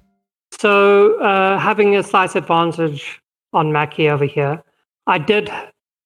[0.58, 3.20] So, uh, having a slight advantage
[3.52, 4.60] on Mackie over here,
[5.06, 5.48] I did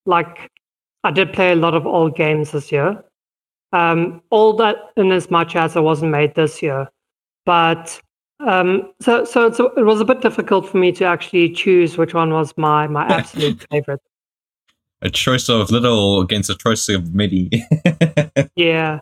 [0.04, 0.50] like
[1.04, 3.02] I did play a lot of old games this year.
[3.72, 6.88] Um, all that in as much as it wasn't made this year,
[7.46, 8.00] but
[8.40, 12.12] um, so so it's, it was a bit difficult for me to actually choose which
[12.12, 14.00] one was my my absolute favorite.
[15.02, 17.50] A choice of little against a choice of many.
[18.56, 19.00] Yeah.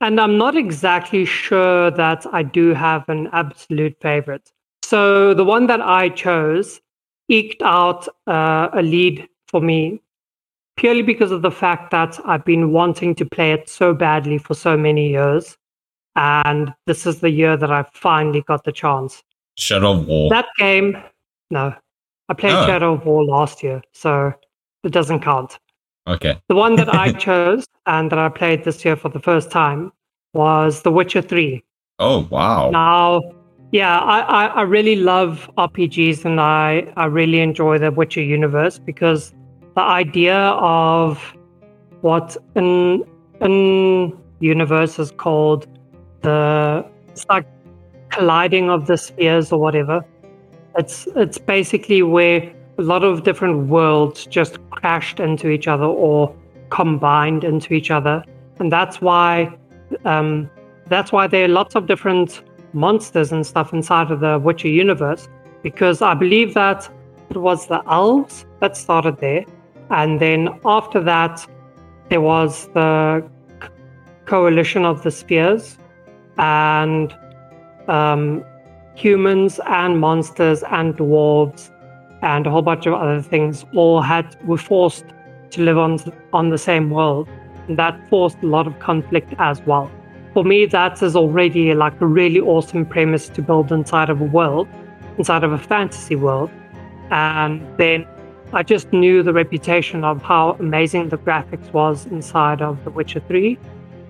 [0.00, 4.52] And I'm not exactly sure that I do have an absolute favorite.
[4.82, 6.80] So the one that I chose
[7.28, 10.00] eked out uh, a lead for me
[10.76, 14.54] purely because of the fact that I've been wanting to play it so badly for
[14.54, 15.56] so many years.
[16.16, 19.22] And this is the year that I finally got the chance.
[19.56, 20.30] Shadow of War.
[20.30, 20.96] That game,
[21.50, 21.74] no,
[22.28, 22.66] I played Oh.
[22.66, 24.32] Shadow of War last year, so
[24.84, 25.58] it doesn't count.
[26.06, 26.38] okay.
[26.48, 29.92] The one that I chose and that I played this year for the first time
[30.34, 31.62] was The Witcher 3.
[31.98, 32.70] Oh wow.
[32.70, 33.22] Now,
[33.72, 38.78] yeah, I, I, I really love RPGs and I, I really enjoy the Witcher universe
[38.78, 39.34] because
[39.76, 41.34] the idea of
[42.00, 43.04] what an,
[43.40, 45.68] an universe is called
[46.22, 47.46] the it's like
[48.08, 50.04] colliding of the spheres or whatever.
[50.78, 56.34] It's it's basically where a lot of different worlds just crashed into each other or
[56.70, 58.24] combined into each other,
[58.58, 59.54] and that's why
[60.04, 60.50] um,
[60.88, 65.28] that's why there are lots of different monsters and stuff inside of the Witcher universe.
[65.62, 66.88] Because I believe that
[67.30, 69.44] it was the elves that started there,
[69.90, 71.46] And then after that,
[72.08, 73.28] there was the
[74.24, 75.78] coalition of the spheres,
[76.38, 77.14] and
[77.88, 78.44] um,
[78.94, 81.70] humans and monsters and dwarves
[82.22, 85.04] and a whole bunch of other things all had were forced
[85.50, 85.98] to live on
[86.32, 87.28] on the same world.
[87.68, 89.90] And that forced a lot of conflict as well.
[90.34, 94.24] For me, that is already like a really awesome premise to build inside of a
[94.24, 94.68] world,
[95.18, 96.50] inside of a fantasy world.
[97.10, 98.06] And then
[98.52, 103.20] I just knew the reputation of how amazing the graphics was inside of The Witcher
[103.20, 103.58] 3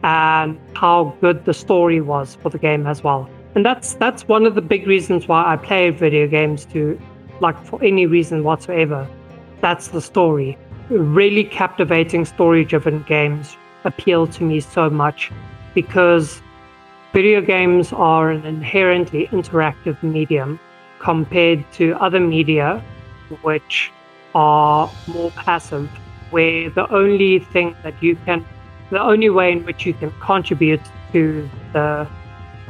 [0.02, 3.30] and how good the story was for the game as well.
[3.54, 7.00] And that's that's one of the big reasons why I play video games to
[7.40, 9.08] like for any reason whatsoever.
[9.62, 10.58] That's the story.
[10.90, 15.32] Really captivating story driven games appeal to me so much
[15.74, 16.42] because
[17.14, 20.60] video games are an inherently interactive medium
[20.98, 22.84] compared to other media
[23.42, 23.90] which
[24.44, 25.88] are more passive
[26.30, 28.44] where the only thing that you can
[28.90, 32.06] the only way in which you can contribute to the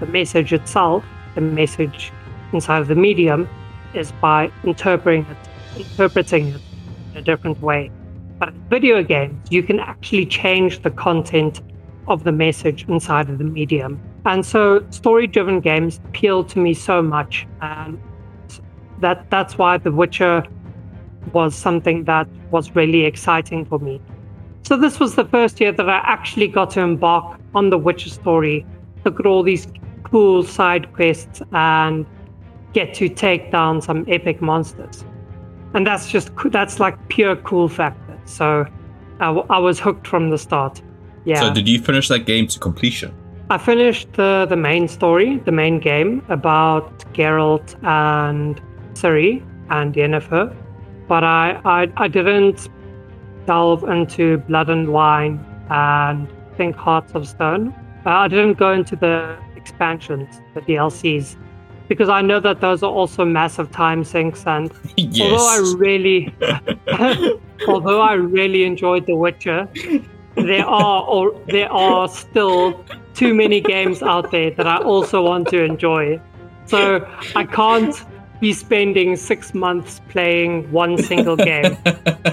[0.00, 2.12] the message itself, the message
[2.52, 3.48] inside of the medium,
[3.94, 6.60] is by interpreting it, interpreting it
[7.12, 7.90] in a different way.
[8.38, 11.62] But in video games, you can actually change the content
[12.08, 14.00] of the message inside of the medium.
[14.26, 17.46] And so story-driven games appeal to me so much.
[17.60, 18.00] And
[19.00, 20.44] that that's why The Witcher
[21.32, 24.00] was something that was really exciting for me.
[24.62, 28.10] So this was the first year that I actually got to embark on the Witcher
[28.10, 28.66] story,
[29.04, 29.66] look at all these
[30.04, 32.06] cool side quests and
[32.72, 35.04] get to take down some epic monsters.
[35.74, 38.18] And that's just that's like pure cool factor.
[38.24, 38.66] So
[39.20, 40.82] I, I was hooked from the start.
[41.24, 41.40] Yeah.
[41.40, 43.14] So did you finish that game to completion?
[43.50, 48.60] I finished the the main story, the main game about Geralt and
[48.94, 50.54] Ciri and Yennefer,
[51.08, 52.68] but I, I I didn't
[53.46, 57.74] delve into Blood and Wine and think Hearts of Stone.
[58.04, 61.36] Uh, I didn't go into the expansions, the DLCs,
[61.88, 64.44] because I know that those are also massive time sinks.
[64.46, 65.20] And yes.
[65.20, 66.34] although I really,
[67.68, 69.68] although I really enjoyed The Witcher,
[70.34, 75.48] there are or there are still too many games out there that I also want
[75.48, 76.20] to enjoy.
[76.66, 77.94] So I can't
[78.40, 81.76] be spending six months playing one single game.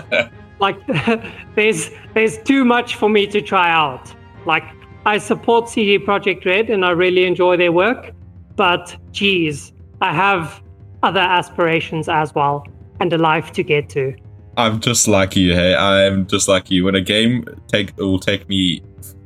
[0.59, 0.77] like
[1.55, 4.13] there's there's too much for me to try out.
[4.45, 4.63] Like
[5.05, 8.11] I support CD Projekt Red and I really enjoy their work,
[8.55, 10.61] but geez, I have
[11.01, 12.65] other aspirations as well
[12.99, 14.15] and a life to get to.
[14.55, 15.75] I'm just like you, hey.
[15.75, 16.85] I'm just like you.
[16.85, 18.81] When a game take it will take me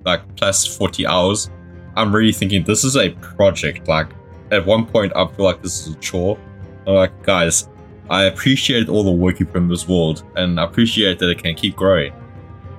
[0.06, 1.50] like plus 40 hours,
[1.96, 3.88] I'm really thinking this is a project.
[3.88, 4.08] Like
[4.52, 6.40] at one point, I feel like this is a chore.
[6.88, 7.68] I'm like, guys,
[8.10, 11.44] I appreciate all the work you put in this world, and I appreciate that it
[11.44, 12.14] can keep growing.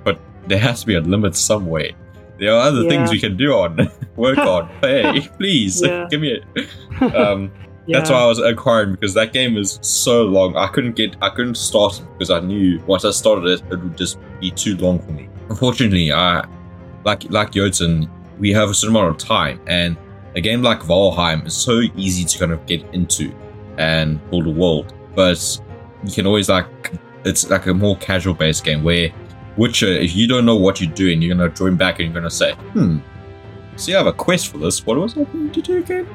[0.05, 1.91] But there has to be a limit somewhere.
[2.39, 2.89] There are other Yeah.
[2.89, 4.69] things we can do on, work on.
[4.81, 6.07] Hey, please Yeah.
[6.11, 7.13] give me it.
[7.15, 7.51] Um,
[7.87, 10.57] That's why I was acquiring because that game is so long.
[10.57, 13.77] I couldn't get, I couldn't start it because I knew once I started it, it
[13.83, 15.29] would just be too long for me.
[15.49, 16.47] Unfortunately, I,
[17.05, 19.97] like like Jotun, we have a certain amount of time, and
[20.37, 23.33] a game like Valheim is so easy to kind of get into
[23.79, 24.93] and build a world.
[25.15, 25.61] But
[26.05, 26.67] you can always like,
[27.25, 29.11] it's like a more casual based game where
[29.57, 32.31] Witcher, if you don't know what you're doing, you're gonna join back and you're gonna
[32.31, 32.99] say, hmm,
[33.77, 34.85] see, I have a quest for this.
[34.85, 36.07] What was I going to do again?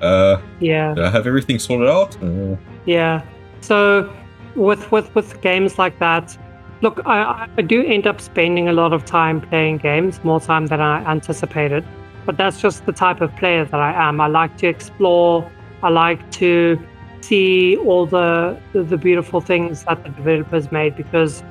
[0.00, 0.94] Uh, yeah.
[0.94, 2.16] do I have everything sorted out?
[2.22, 2.56] Uh,
[2.86, 3.22] Yeah.
[3.60, 4.12] So
[4.54, 6.38] with with with games like that,
[6.82, 10.66] look, I, I do end up spending a lot of time playing games, more time
[10.66, 11.84] than I anticipated.
[12.26, 14.20] But that's just the type of player that I am.
[14.20, 15.50] I like to explore.
[15.82, 16.78] I like to
[17.20, 21.42] see all the the, beautiful things that the developers made because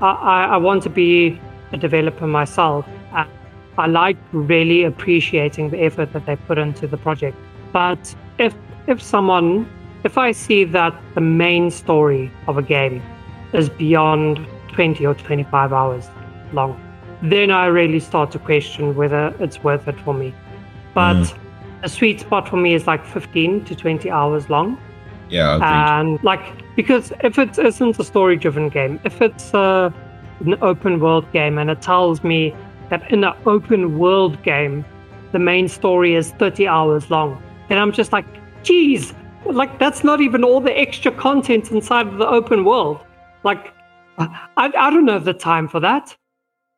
[0.00, 1.40] I, I want to be
[1.72, 2.86] a developer myself.
[3.78, 7.36] I like really appreciating the effort that they put into the project.
[7.72, 8.54] But if
[8.88, 9.68] if someone
[10.04, 13.02] if I see that the main story of a game
[13.52, 16.08] is beyond 20 or 25 hours
[16.52, 16.80] long,
[17.22, 20.34] then I really start to question whether it's worth it for me.
[20.94, 21.38] But mm.
[21.82, 24.78] A sweet spot for me is like 15 to 20 hours long.
[25.28, 25.66] yeah, agreed.
[25.66, 29.90] And like, because if it isn't a story driven game, if it's uh,
[30.40, 32.54] an open world game and it tells me
[32.90, 34.84] that in an open world game,
[35.32, 38.26] the main story is 30 hours long, then I'm just like,
[38.62, 39.14] geez,
[39.44, 42.98] like that's not even all the extra content inside of the open world.
[43.44, 43.72] Like,
[44.18, 46.16] I, I don't have the time for that.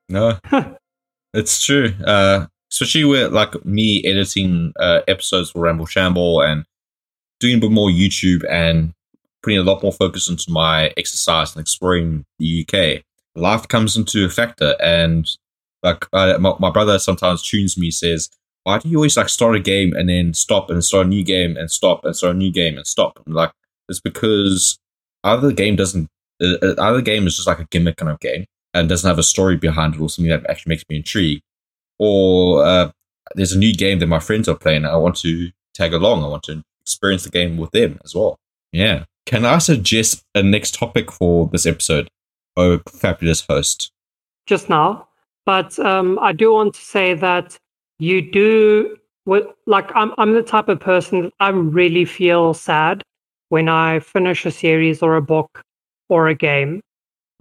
[0.09, 0.39] no,
[1.35, 1.95] it's true.
[2.05, 6.65] Uh, especially with like me editing uh, episodes for Ramble Shamble and
[7.41, 8.93] doing a bit more YouTube and
[9.43, 13.03] putting a lot more focus into my exercise and exploring the UK,
[13.35, 14.77] life comes into a factor.
[14.81, 15.29] And
[15.83, 18.29] like my, my brother sometimes tunes me, says,
[18.65, 21.25] "Why do you always like start a game and then stop and start a new
[21.25, 23.53] game and stop and start a new game and stop?" I'm like,
[23.89, 24.79] it's because
[25.25, 26.09] either the game doesn't,
[26.43, 28.45] uh, uh, either the game is just like a gimmick kind of game
[28.75, 31.43] and doesn't have a story behind it or something that actually makes me intrigued,
[32.01, 32.91] or uh,
[33.35, 34.87] there's a new game that my friends are playing.
[34.87, 36.25] I want to tag along.
[36.25, 38.39] I want to experience the game with them as well.
[38.73, 39.05] Yeah.
[39.27, 42.09] Can I suggest a next topic for this episode?
[42.57, 43.93] Oh, fabulous host.
[44.47, 45.09] Just now.
[45.45, 47.59] But um, I do want to say that
[47.99, 48.97] you do,
[49.67, 53.03] like, I'm, I'm the type of person that I really feel sad
[53.51, 55.63] when I finish a series or a book
[56.09, 56.81] or a game.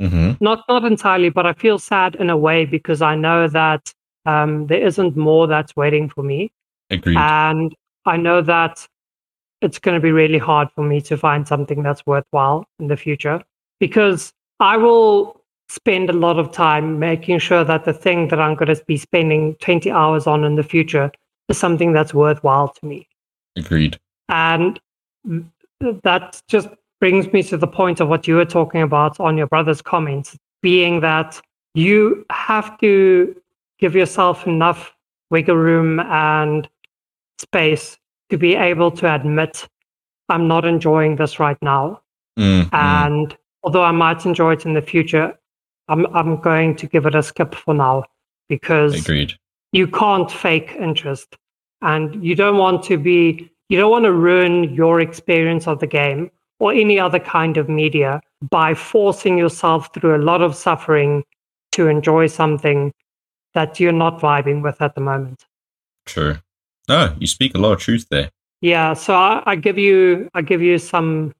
[0.01, 0.43] Mm-hmm.
[0.43, 3.93] Not not entirely, but I feel sad in a way because I know that
[4.25, 6.51] um, there isn't more that's waiting for me.
[6.89, 7.17] Agreed.
[7.17, 8.87] And I know that
[9.61, 12.97] it's going to be really hard for me to find something that's worthwhile in the
[12.97, 13.43] future
[13.79, 18.55] because I will spend a lot of time making sure that the thing that I'm
[18.55, 21.11] going to be spending 20 hours on in the future
[21.47, 23.07] is something that's worthwhile to me.
[23.55, 23.99] Agreed.
[24.29, 24.79] And
[25.81, 29.47] that just brings me to the point of what you were talking about on your
[29.47, 31.39] brother's comments, being that
[31.75, 33.35] you have to
[33.79, 34.93] give yourself enough
[35.29, 36.67] wiggle room and
[37.39, 37.97] space
[38.29, 39.67] to be able to admit
[40.27, 42.01] I'm not enjoying this right now.
[42.37, 42.73] Mm-hmm.
[42.75, 45.37] And although I might enjoy it in the future,
[45.87, 48.03] I'm I'm going to give it a skip for now
[48.47, 49.33] because Agreed.
[49.71, 51.35] you can't fake interest.
[51.81, 55.87] And you don't want to be you don't want to ruin your experience of the
[55.87, 61.23] game or any other kind of media by forcing yourself through a lot of suffering
[61.71, 62.93] to enjoy something
[63.53, 65.45] that you're not vibing with at the moment.
[66.05, 66.37] True.
[66.87, 68.29] No, you speak a lot of truth there.
[68.61, 71.33] Yeah, so I, I give you I give you some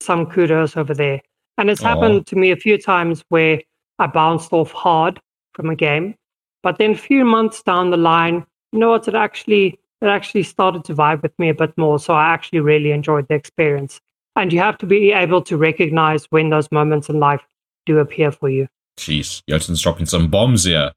[0.00, 1.20] some kudos over there.
[1.58, 1.88] And it's Aw.
[1.88, 3.60] happened to me a few times where
[3.98, 5.20] I bounced off hard
[5.54, 6.14] from a game,
[6.62, 9.08] but then a few months down the line, you know what?
[9.08, 11.98] It actually it actually started to vibe with me a bit more.
[11.98, 14.00] So I actually really enjoyed the experience.
[14.34, 17.42] And you have to be able to recognize when those moments in life
[17.86, 18.66] do appear for you.
[18.98, 20.92] Jeez, Jotun's dropping some bombs here.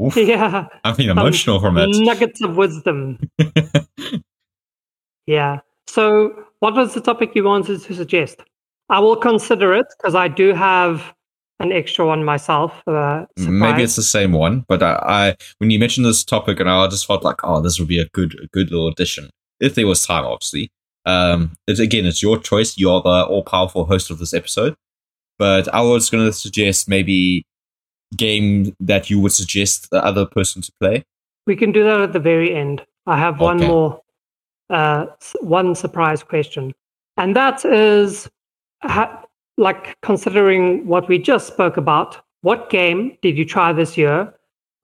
[0.00, 1.88] Oof, Yeah, I'm feeling some emotional from it.
[2.04, 3.18] nuggets of wisdom.
[5.26, 5.60] Yeah.
[5.86, 8.40] So, what was the topic you wanted to suggest?
[8.88, 11.12] I will consider it because I do have
[11.60, 12.72] an extra one myself.
[12.86, 16.70] Uh, Maybe it's the same one, but I, I when you mentioned this topic, and
[16.70, 19.28] I just felt like, oh, this would be a good, a good little addition
[19.60, 20.70] if there was time, obviously.
[21.04, 22.78] Um, it's again, it's your choice.
[22.78, 24.74] You're the all-powerful host of this episode,
[25.38, 27.44] but I was going to suggest maybe
[28.16, 31.04] game that you would suggest the other person to play.
[31.46, 32.84] we can do that at the very end.
[33.06, 33.68] I have one Okay.
[33.68, 34.02] more,
[34.68, 35.06] uh,
[35.40, 36.74] one surprise question,
[37.16, 38.28] and that is,
[38.82, 39.24] ha-
[39.56, 42.18] like considering what we just spoke about.
[42.42, 44.32] What game did you try this year?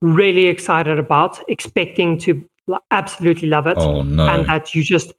[0.01, 2.43] Really excited about, expecting to
[2.89, 3.77] absolutely love it.
[3.77, 4.27] Oh no!
[4.27, 5.13] and that you just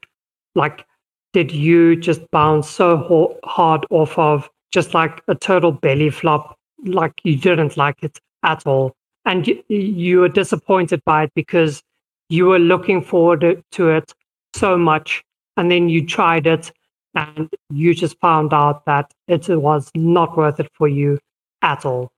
[0.57, 0.85] like
[1.33, 6.59] did you just bounce so ho- hard off of just like a total belly flop
[6.87, 11.83] like you didn't like it at all and you, you were disappointed by it because
[12.29, 14.13] you were looking forward to- it
[14.55, 15.23] so much
[15.57, 16.73] and then you tried it
[17.15, 21.19] and you just found out that it was not worth it for you
[21.63, 22.11] at all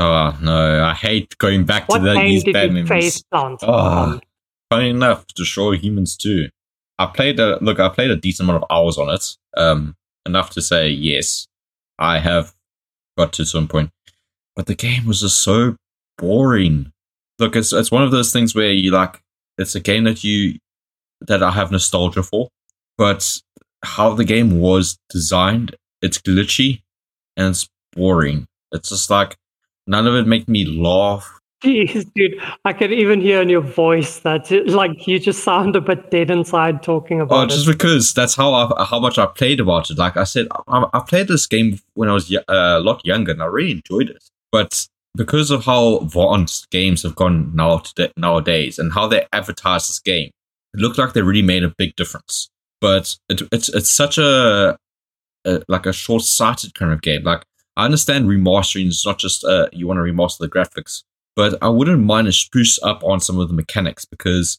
[0.00, 0.84] oh no!
[0.84, 3.22] I hate going back what to game these did bad you memories.
[3.32, 4.20] Oh.
[4.70, 6.48] funny enough, to show humans too.
[6.98, 7.80] I played a look.
[7.80, 9.24] I played a decent amount of hours on it.
[9.56, 9.96] Um,
[10.26, 11.46] enough to say yes,
[11.98, 12.54] I have
[13.20, 13.90] got to some point,
[14.56, 15.76] but the game was just so
[16.18, 16.92] boring.
[17.38, 19.20] Look, it's it's one of those things where you like.
[19.58, 20.58] It's a game that you
[21.20, 22.48] that I have nostalgia for,
[22.96, 23.40] but
[23.82, 26.82] how the game was designed, it's glitchy
[27.36, 28.46] and it's boring.
[28.72, 29.36] It's just like
[29.86, 34.20] none of it made me laugh Jeez, dude, I can even hear in your voice
[34.20, 37.42] that it, like you just sound a bit dead inside talking about.
[37.42, 37.44] It.
[37.44, 37.72] Oh, just it.
[37.72, 39.98] because that's how I, how much I played about it.
[39.98, 43.32] Like I said, I, I played this game when I was uh, a lot younger,
[43.32, 44.24] and I really enjoyed it.
[44.50, 49.88] But because of how advanced games have gone now today, nowadays, and how they advertise
[49.88, 50.30] this game,
[50.72, 52.48] it looked like they really made a big difference.
[52.80, 54.78] But it, it's it's such a,
[55.44, 57.22] a like a short sighted kind of game.
[57.22, 57.42] Like
[57.76, 61.02] I understand remastering is not just uh, you want to remaster the graphics,
[61.40, 64.58] but I wouldn't mind a spruce up on some of the mechanics because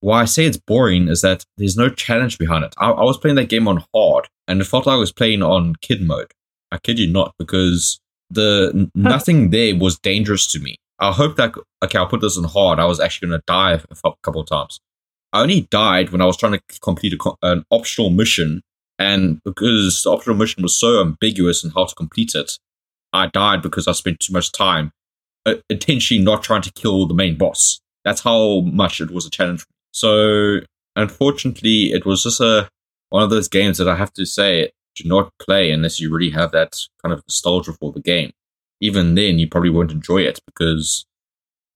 [0.00, 2.72] why I say it's boring is that there's no challenge behind it.
[2.78, 5.42] I, I was playing that game on hard, and it felt like I was playing
[5.42, 6.32] on kid mode.
[6.72, 8.00] I kid you not, because
[8.30, 10.76] the nothing there was dangerous to me.
[10.98, 11.52] I hope that
[11.84, 12.78] okay, I'll put this on hard.
[12.78, 14.80] I was actually going to die a couple of times.
[15.34, 18.62] I only died when I was trying to complete a, an optional mission
[18.98, 22.58] And because the optional mission was so ambiguous in how to complete it,
[23.12, 24.92] I died because I spent too much time
[25.68, 27.80] intentionally not trying to kill the main boss.
[28.04, 29.64] That's how much it was a challenge.
[29.92, 30.60] So
[30.96, 32.68] unfortunately, it was just a
[33.10, 36.30] one of those games that I have to say do not play unless you really
[36.30, 38.32] have that kind of nostalgia for the game.
[38.80, 41.06] Even then, you probably won't enjoy it because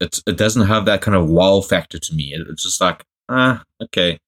[0.00, 2.34] it it doesn't have that kind of wow factor to me.
[2.34, 4.18] It's just like ah okay.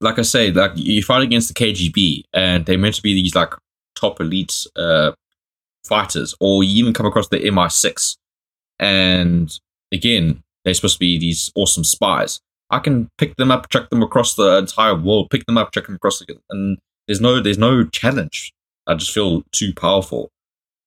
[0.00, 3.36] Like I say, like you fight against the KGB, and they're meant to be these
[3.36, 3.54] like
[3.94, 5.12] top elite uh,
[5.84, 8.16] fighters, or you even come across the MI6,
[8.78, 9.58] and
[9.92, 12.40] again, they're supposed to be these awesome spies.
[12.70, 15.86] I can pick them up, chuck them across the entire world, pick them up, chuck
[15.86, 18.52] them across the, and there's no there's no challenge.
[18.86, 20.30] I just feel too powerful,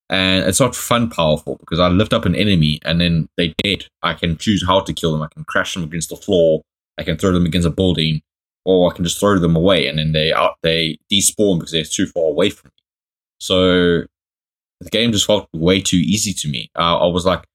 [0.09, 3.85] and it's not fun powerful because I lift up an enemy and then they dead.
[4.03, 5.21] I can choose how to kill them.
[5.21, 6.61] I can crash them against the floor.
[6.97, 8.21] I can throw them against a building,
[8.65, 11.83] or I can just throw them away and then they out they despawn because they're
[11.83, 12.83] too far away from me.
[13.39, 14.03] So
[14.81, 16.69] the game just felt way too easy to me.
[16.75, 17.45] Uh, I was like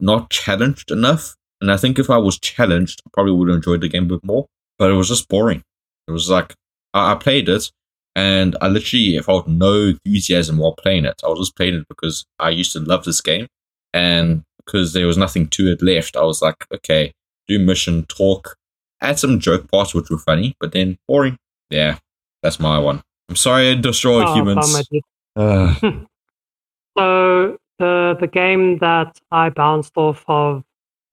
[0.00, 3.80] not challenged enough and I think if I was challenged, I probably would have enjoyed
[3.80, 4.46] the game a bit more.
[4.78, 5.62] But it was just boring.
[6.06, 6.54] It was like
[6.92, 7.70] I, I played it
[8.14, 9.72] and I literally felt no
[10.04, 11.20] enthusiasm while playing it.
[11.24, 13.46] I was just playing it because I used to love this game
[13.94, 17.12] and because there was nothing to it left, I was like, okay,
[17.48, 18.56] do mission, talk,
[19.00, 21.38] add some joke parts which were funny, but then boring.
[21.70, 21.98] Yeah,
[22.42, 23.02] that's my one.
[23.30, 24.88] I'm sorry I destroyed Oh, humans.
[25.36, 25.74] bummer.
[25.82, 25.90] Uh,
[26.98, 30.64] So the the game that I bounced off of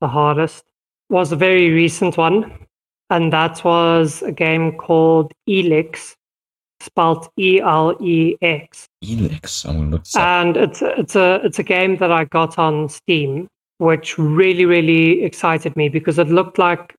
[0.02, 0.64] the hardest
[1.10, 2.38] was a very recent one,
[3.10, 6.16] and that was a game called ELEX,
[6.80, 8.88] spelled E L E X.
[9.04, 10.22] ELEX, I'm gonna look this up.
[10.24, 13.48] And it's it's a it's a game that I got on Steam,
[13.78, 16.96] which really really excited me because it looked like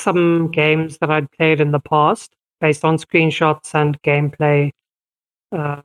[0.00, 4.70] some games that I'd played in the past, based on screenshots and gameplay
[5.52, 5.82] uh,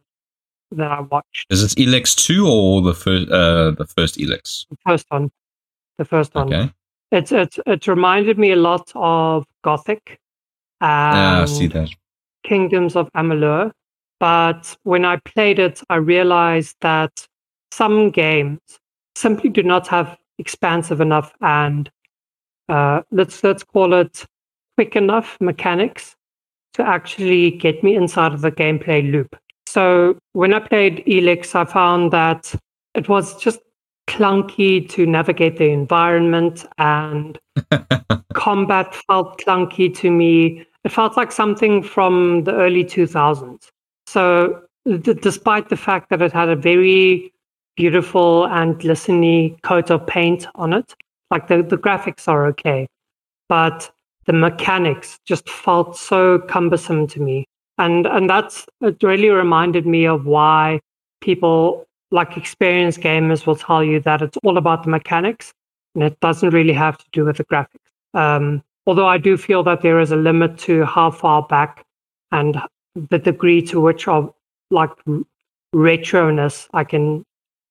[0.72, 1.48] that I watched.
[1.50, 3.30] Is it ELEX two or the first?
[3.30, 4.66] Uh, the first ELEX.
[4.70, 5.32] The first one,
[5.98, 6.54] the first one.
[6.54, 6.72] Okay.
[7.12, 10.20] It's it's it reminded me a lot of Gothic
[10.82, 11.90] Yeah, I see that.
[12.44, 13.72] Kingdoms of Amalur.
[14.20, 17.26] But when I played it, I realized that
[17.72, 18.60] some games
[19.16, 21.90] simply do not have expansive enough and
[22.70, 24.26] uh, let's let's call it
[24.78, 26.16] quick enough mechanics
[26.74, 29.36] to actually get me inside of the gameplay loop.
[29.70, 32.56] So when I played ELEX, I found that
[32.96, 33.60] it was just
[34.08, 37.38] clunky to navigate the environment and
[38.34, 40.66] combat felt clunky to me.
[40.84, 43.68] It felt like something from the early 2000s.
[44.08, 47.32] So, d- despite the fact that it had a very
[47.76, 50.96] beautiful and glistening coat of paint on it,
[51.30, 52.88] like the, the graphics are okay,
[53.48, 53.92] but
[54.26, 57.46] the mechanics just felt so cumbersome to me.
[57.80, 60.82] And, and that's, it really reminded me of why
[61.22, 65.54] people like experienced gamers will tell you that it's all about the mechanics
[65.96, 67.80] and it doesn't really have to do with the graphics.
[68.14, 71.86] Um, although I do feel that there is a limit to how far back
[72.32, 72.62] and
[73.10, 74.34] the degree to which of
[74.72, 74.92] like
[75.74, 77.26] retroness I can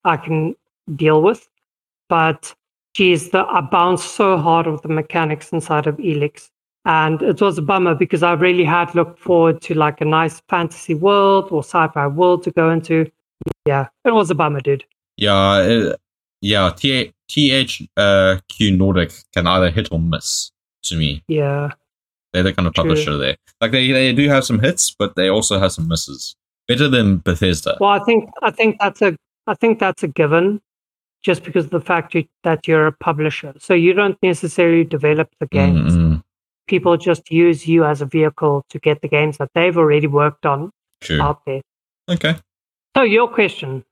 [0.05, 0.55] I can
[0.97, 1.49] deal with.
[2.09, 2.55] But
[2.95, 6.51] geez, the, I bounced so hard with the mechanics inside of ELEX.
[6.85, 10.41] And it was a bummer because I really had looked forward to like a nice
[10.49, 13.11] fantasy world or sci-fi world to go into.
[13.67, 14.85] Yeah, it was a bummer, dude.
[15.17, 15.97] Yeah, uh,
[16.41, 16.71] yeah.
[16.75, 20.51] T- THQ Nordic can either hit or miss
[20.85, 21.23] to me.
[21.29, 21.73] Yeah.
[22.33, 22.85] They're the kind of True.
[22.85, 23.37] publisher there.
[23.61, 26.37] Like they, they do have some hits, but they also have some misses.
[26.67, 27.77] Better than Bethesda.
[27.81, 29.17] Well, I think I think that's a
[29.47, 30.61] I think that's a given,
[31.23, 33.55] just because of the fact you, that you're a publisher.
[33.59, 35.95] So you don't necessarily develop the games.
[35.95, 36.23] Mm-mm.
[36.69, 40.47] People just use you as a vehicle to get the games that they've already worked
[40.47, 41.21] on True.
[41.21, 41.63] out there.
[42.09, 42.37] Okay.
[42.97, 43.85] So your question,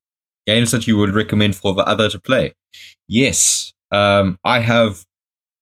[0.46, 2.54] Games that you would recommend for the other to play.
[3.08, 3.72] Yes.
[3.90, 5.04] Um, I have.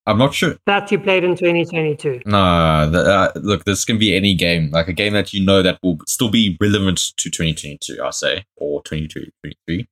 [0.07, 0.57] I'm not sure.
[0.67, 2.21] that you played in 2022.
[2.27, 5.63] Nah, the, uh, look, this can be any game, like a game that you know
[5.63, 9.55] that will still be relevant to 2022, I say, or 2023.
[9.67, 9.89] Because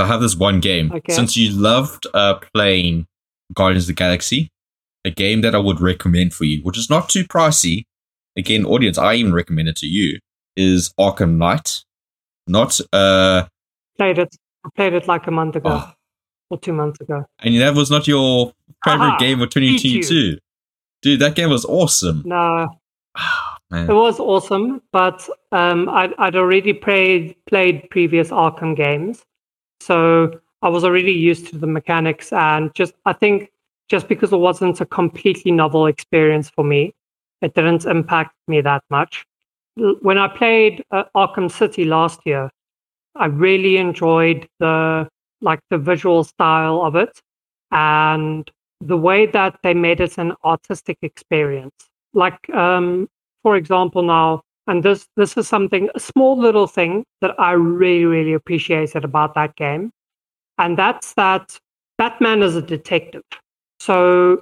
[0.00, 0.90] I have this one game.
[0.90, 1.12] Okay.
[1.12, 3.06] Since you loved uh, playing
[3.54, 4.50] Guardians of the Galaxy,
[5.06, 7.84] a game that I would recommend for you, which is not too pricey.
[8.36, 10.18] Again, audience, I even recommend it to you,
[10.56, 11.84] is Arkham Knight.
[12.46, 13.46] Not, uh,
[13.96, 14.36] Played it.
[14.64, 15.92] I played it like a month ago oh,
[16.50, 17.24] or two months ago.
[17.38, 18.52] and that was not your
[18.84, 20.38] favorite Aha, game of beat 2022.
[21.02, 22.22] Dude, that game was awesome.
[22.26, 22.68] No,
[23.16, 29.24] Ah, it was awesome, but um, I'd, I'd already played played previous Arkham games,
[29.80, 33.50] so I was already used to the mechanics, and just I think
[33.88, 36.92] just because it wasn't a completely novel experience for me,
[37.42, 39.24] it didn't impact me that much.
[40.00, 42.50] when I played uh, Arkham City last year,
[43.14, 45.08] I really enjoyed the
[45.42, 47.20] like the visual style of it
[47.70, 51.74] and the way that they made it an artistic experience.
[52.14, 53.08] Like, um,
[53.42, 58.04] for example, now, and this this is something a small little thing that I really
[58.04, 59.90] really appreciated about that game,
[60.58, 61.58] and that's that
[61.98, 63.22] Batman is a detective.
[63.86, 64.40] So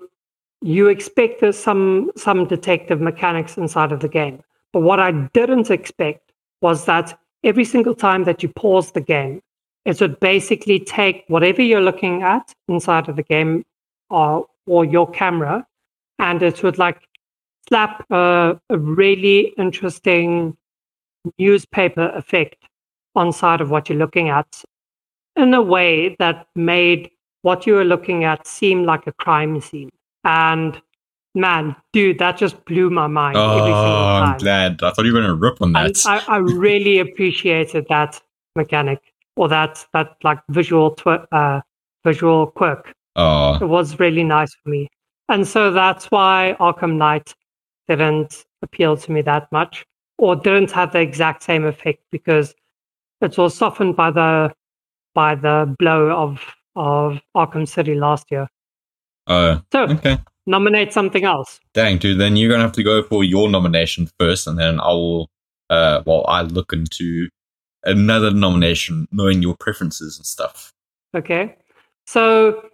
[0.62, 4.42] you expect there's some some detective mechanics inside of the game.
[4.72, 6.32] But what I didn't expect
[6.62, 9.42] was that every single time that you pause the game,
[9.84, 13.66] it would basically take whatever you're looking at inside of the game
[14.08, 15.66] or, or your camera,
[16.18, 17.06] and it would like
[17.68, 20.56] slap a, a really interesting
[21.38, 22.64] newspaper effect
[23.14, 24.64] on side of what you're looking at
[25.36, 27.10] in a way that made
[27.44, 29.90] what you were looking at seemed like a crime scene.
[30.24, 30.80] And
[31.34, 33.36] man, dude, that just blew my mind.
[33.36, 34.82] Oh, I'm glad.
[34.82, 36.02] I thought you were going to rip on that.
[36.06, 38.20] I, I, really appreciated that
[38.56, 39.00] mechanic
[39.36, 41.60] or that that like visual tw- uh,
[42.02, 42.94] visual quirk.
[43.16, 44.88] Oh, it was really nice for me,
[45.28, 47.34] and so that's why Arkham Knight
[47.88, 49.84] didn't appeal to me that much,
[50.16, 52.54] or didn't have the exact same effect because
[53.20, 54.50] it was softened by the
[55.14, 56.40] by the blow of
[56.76, 58.48] of Arkham City last year.
[59.26, 60.18] Oh, so okay.
[60.46, 61.60] Nominate something else.
[61.72, 62.20] Dang, dude.
[62.20, 65.30] Then you're gonna have to go for your nomination first, and then I will.
[65.70, 67.28] Uh, well, I look into
[67.84, 70.72] another nomination, knowing your preferences and stuff.
[71.14, 71.56] Okay,
[72.06, 72.68] so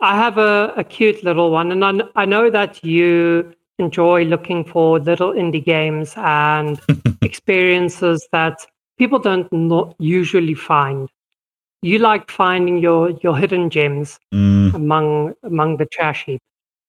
[0.00, 4.64] I have a, a cute little one, and I, I know that you enjoy looking
[4.64, 6.80] for little indie games and
[7.22, 8.66] experiences that
[8.98, 11.08] people don't usually find
[11.82, 14.72] you like finding your your hidden gems mm.
[14.74, 16.40] among among the trash heap.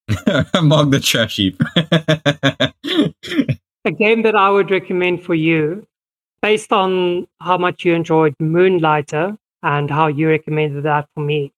[0.54, 1.62] among the trash heap.
[3.86, 5.88] a game that I would recommend for you,
[6.42, 11.54] based on how much you enjoyed Moonlighter and how you recommended that for me.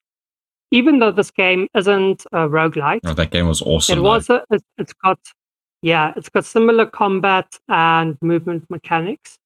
[0.71, 3.99] Even though this game isn't a roguelite, oh, that game was awesome.
[3.99, 4.29] It was.
[4.29, 4.43] A,
[4.77, 5.19] it's got,
[5.81, 9.37] yeah, it's got similar combat and movement mechanics,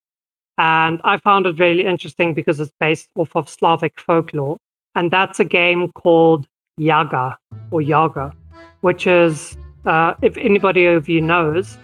[0.57, 4.57] and I found it really interesting because it's based off of Slavic folklore.
[4.95, 6.47] And that's a game called
[6.77, 7.37] Yaga
[7.69, 8.33] or Yaga,
[8.81, 11.77] which is, uh, if anybody of you knows,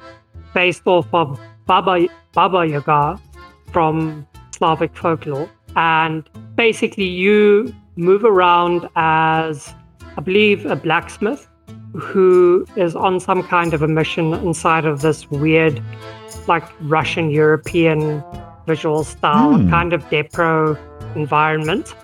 [0.54, 3.20] based off of Baba, Baba Yaga
[3.72, 5.50] from Slavic folklore.
[5.76, 9.74] And basically, you move around as,
[10.18, 11.48] I believe, a blacksmith
[11.96, 15.80] who is on some kind of a mission inside of this weird,
[16.48, 18.24] like Russian European
[18.66, 19.70] visual style, mm.
[19.70, 20.78] kind of Depro
[21.16, 21.96] environment.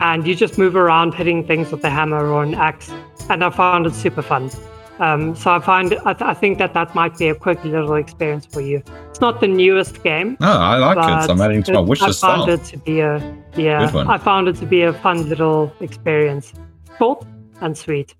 [0.00, 2.90] And you just move around hitting things with a hammer or an axe.
[3.30, 4.50] And I found it super fun.
[4.98, 7.94] Um, so I find I, th- I, think that that might be a quick little
[7.94, 8.82] experience for you.
[9.10, 10.38] It's not the newest game.
[10.40, 11.26] Oh, I like it.
[11.26, 12.24] So I'm adding to my wish list.
[12.24, 13.90] I found it to be a yeah.
[14.08, 16.54] I found it to be a fun little experience.
[16.98, 17.26] Short
[17.60, 18.14] and sweet.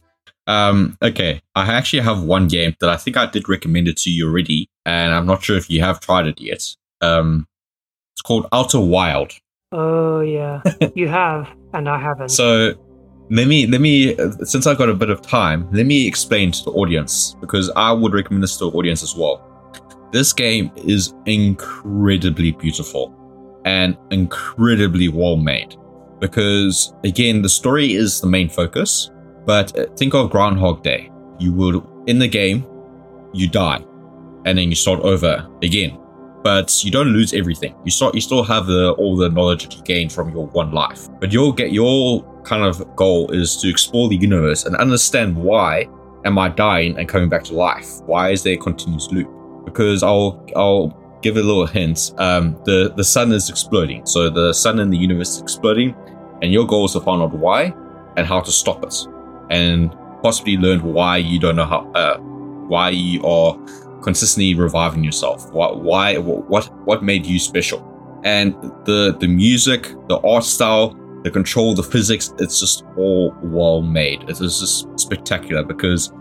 [0.46, 4.10] Um, okay, I actually have one game that I think I did recommend it to
[4.10, 6.76] you already, and I'm not sure if you have tried it yet.
[7.00, 7.46] Um,
[8.16, 9.32] it's called Outer Wild.
[9.72, 10.62] Oh yeah,
[10.94, 12.30] you have, and I haven't.
[12.30, 12.72] So
[13.28, 16.64] let me let me since I've got a bit of time, let me explain to
[16.64, 19.42] the audience because I would recommend this to the audience as well.
[20.12, 23.14] This game is incredibly beautiful
[23.66, 25.76] and incredibly well made
[26.18, 29.10] because again the story is the main focus
[29.44, 32.64] but uh, think of groundhog day you would in the game
[33.34, 33.84] you die
[34.46, 35.98] and then you start over again
[36.46, 37.74] but you don't lose everything.
[37.84, 40.70] You start, you still have the all the knowledge that you gained from your one
[40.70, 41.08] life.
[41.18, 45.88] But your get your kind of goal is to explore the universe and understand why
[46.24, 48.00] am I dying and coming back to life?
[48.02, 49.28] Why is there a continuous loop?
[49.64, 52.12] Because I'll I'll give a little hint.
[52.18, 55.96] Um, the the sun is exploding, so the sun in the universe is exploding,
[56.42, 57.74] and your goal is to find out why
[58.16, 58.94] and how to stop it,
[59.50, 59.90] and
[60.22, 62.18] possibly learn why you don't know how uh,
[62.68, 63.58] why you are
[64.06, 65.52] consistently reviving yourself?
[65.52, 67.80] What, why, what, what made you special?
[68.24, 68.54] And
[68.84, 74.22] the the music, the art style, the control, the physics, it's just all well made.
[74.22, 76.12] It is just spectacular because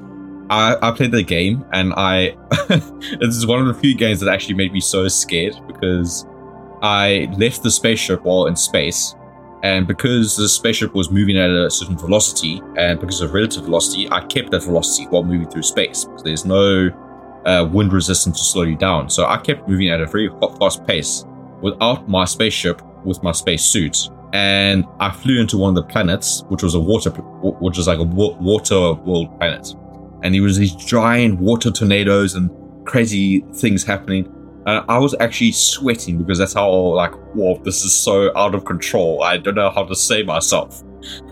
[0.49, 2.35] I, I played the game and I
[2.67, 6.27] this is one of the few games that actually made me so scared because
[6.81, 9.15] I left the spaceship while in space
[9.63, 14.07] and because the spaceship was moving at a certain velocity and because of relative velocity,
[14.11, 16.05] I kept that velocity while moving through space.
[16.05, 16.91] Because There's no
[17.45, 19.09] uh, wind resistance to slow you down.
[19.09, 20.29] So I kept moving at a very
[20.59, 21.25] fast pace
[21.61, 24.09] without my spaceship with my space suit.
[24.33, 27.99] And I flew into one of the planets, which was a water, which was like
[27.99, 29.73] a water world planet.
[30.23, 32.49] And there was these giant water tornadoes and
[32.85, 34.31] crazy things happening.
[34.65, 38.65] Uh, I was actually sweating because that's how like, whoa, this is so out of
[38.65, 39.23] control.
[39.23, 40.83] I don't know how to save myself.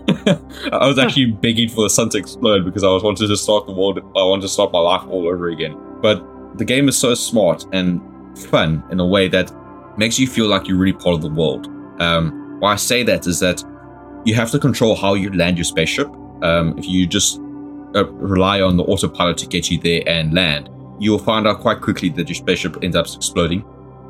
[0.72, 3.66] I was actually begging for the sun to explode because I was wanting to start
[3.66, 3.98] the world.
[3.98, 5.76] I wanted to start my life all over again.
[6.00, 6.22] But
[6.58, 8.00] the game is so smart and
[8.50, 9.50] fun in a way that
[9.98, 11.68] makes you feel like you're really part of the world.
[12.00, 13.62] Um, why I say that is that
[14.24, 16.08] you have to control how you land your spaceship.
[16.42, 17.38] Um, if you just
[17.94, 21.80] uh, rely on the autopilot to get you there and land, you'll find out quite
[21.80, 23.64] quickly that your spaceship ends up exploding.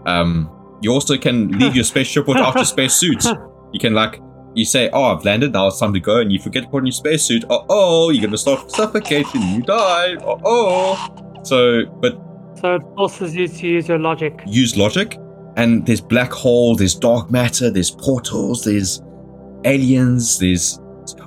[0.07, 3.25] Um, you also can leave your spaceship without your spacesuit.
[3.73, 4.21] You can like
[4.55, 5.53] you say, "Oh, I've landed.
[5.53, 7.45] Now it's time to go," and you forget to put on your spacesuit.
[7.51, 9.43] Oh, oh, you're gonna start suffocating.
[9.43, 10.17] You die.
[10.25, 11.41] Oh, oh.
[11.43, 12.19] So, but
[12.61, 14.41] so it forces you to use your logic.
[14.47, 15.19] Use logic,
[15.57, 19.03] and there's black hole, there's dark matter, there's portals, there's
[19.65, 20.81] aliens, there's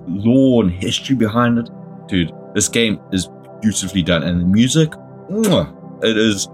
[0.07, 1.69] lore and history behind it.
[2.07, 3.29] Dude, this game is
[3.61, 4.93] beautifully done, and the music,
[5.29, 6.47] it is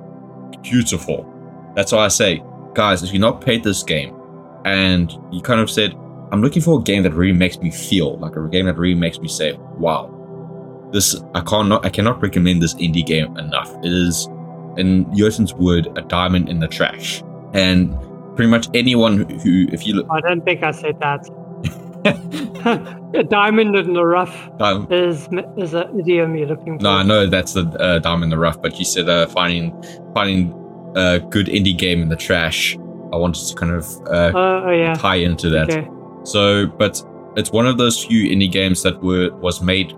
[0.62, 1.30] beautiful.
[1.76, 2.44] That's why I say,
[2.74, 4.16] guys, if you're not played this game,
[4.66, 5.94] and you kind of said,
[6.34, 8.96] I'm looking for a game that really makes me feel like a game that really
[8.96, 10.10] makes me say, "Wow,
[10.92, 13.72] this I cannot I cannot recommend this indie game enough.
[13.84, 14.28] It is,
[14.76, 17.22] in Jotun's word, a diamond in the trash."
[17.54, 17.96] And
[18.36, 21.30] pretty much anyone who, if you look, I don't think I said that.
[23.14, 26.84] a diamond in the rough um, is is an idiom you're looking for.
[26.84, 29.72] No, I know that's the uh, diamond in the rough, but you said uh, finding
[30.16, 30.52] finding
[30.96, 32.76] a good indie game in the trash.
[33.14, 34.96] I wanted to kind of uh, oh, yeah.
[34.96, 35.70] tie into that.
[35.70, 35.88] Okay.
[36.24, 37.02] So, but
[37.36, 39.94] it's one of those few indie games that were was made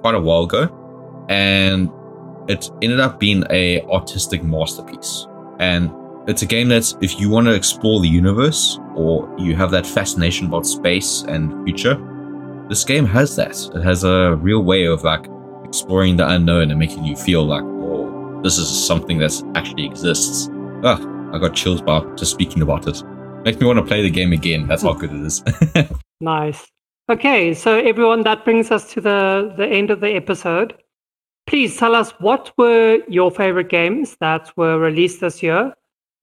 [0.00, 0.68] quite a while ago,
[1.28, 1.90] and
[2.48, 5.26] it ended up being a artistic masterpiece.
[5.58, 5.90] And
[6.26, 9.86] it's a game that if you want to explore the universe or you have that
[9.86, 11.96] fascination about space and future,
[12.68, 13.56] this game has that.
[13.74, 15.26] It has a real way of like
[15.64, 20.48] exploring the unknown and making you feel like, oh, this is something that actually exists.
[20.82, 21.00] Ah,
[21.32, 23.02] I got chills about just speaking about it.
[23.44, 24.66] Makes me want to play the game again.
[24.66, 25.42] That's how good it is.
[26.20, 26.66] nice.
[27.10, 30.74] Okay, so everyone, that brings us to the, the end of the episode.
[31.46, 35.74] Please tell us what were your favorite games that were released this year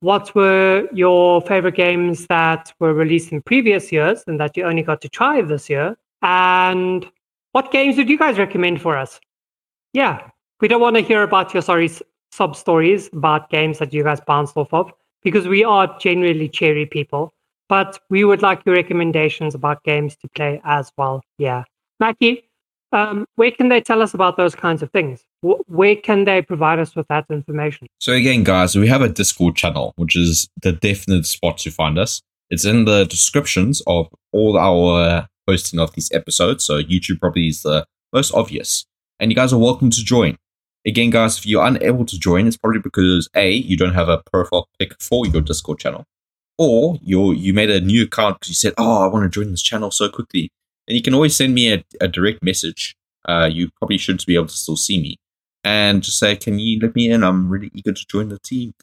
[0.02, 4.82] what were your favorite games that were released in previous years and that you only
[4.82, 5.96] got to try this year?
[6.24, 7.06] And
[7.52, 9.20] what games would you guys recommend for us?
[9.94, 10.28] Yeah,
[10.60, 11.90] we don't want to hear about your sorry
[12.32, 14.92] sub stories about games that you guys bounced off of
[15.24, 17.34] because we are genuinely cherry people.
[17.70, 21.22] But we would like your recommendations about games to play as well.
[21.38, 21.64] Yeah,
[22.00, 22.50] Mackie,
[22.92, 25.24] um, where can they tell us about those kinds of things?
[25.42, 27.88] where can they provide us with that information?
[28.00, 31.98] So again, guys, we have a Discord channel, which is the definite spot to find
[31.98, 32.22] us.
[32.50, 36.64] It's in the descriptions of all our posting of these episodes.
[36.64, 38.86] So YouTube probably is the most obvious,
[39.20, 40.38] and you guys are welcome to join.
[40.86, 44.22] Again, guys, if you're unable to join, it's probably because a you don't have a
[44.32, 46.06] profile pic for your Discord channel,
[46.58, 49.52] or you you made a new account because you said, "Oh, I want to join
[49.52, 50.50] this channel so quickly."
[50.88, 52.96] And you can always send me a, a direct message.
[53.28, 55.18] Uh, you probably should be able to still see me
[55.64, 57.24] and just say, "Can you let me in?
[57.24, 58.74] I'm really eager to join the team."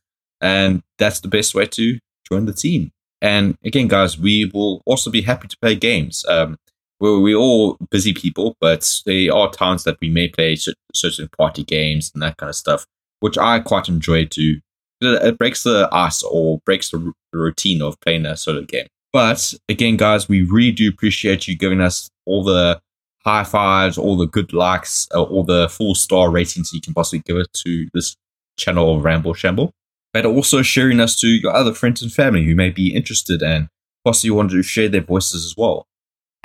[0.41, 1.99] And that's the best way to
[2.31, 2.93] join the team.
[3.21, 6.25] And again, guys, we will also be happy to play games.
[6.29, 6.59] Um,
[7.01, 10.57] we're, we're all busy people, but there are times that we may play
[10.95, 12.87] certain party games and that kind of stuff,
[13.21, 14.61] which I quite enjoy too.
[15.01, 18.89] It breaks the ice or breaks the routine of playing a solo game.
[19.13, 22.81] But again, guys, we really do appreciate you giving us all the
[23.25, 27.21] high fives, all the good likes, uh, all the four star ratings you can possibly
[27.21, 28.17] give it to this
[28.57, 29.73] channel of Ramble Shamble.
[30.13, 33.69] But also sharing us to your other friends and family who may be interested and
[34.05, 35.87] possibly want to share their voices as well.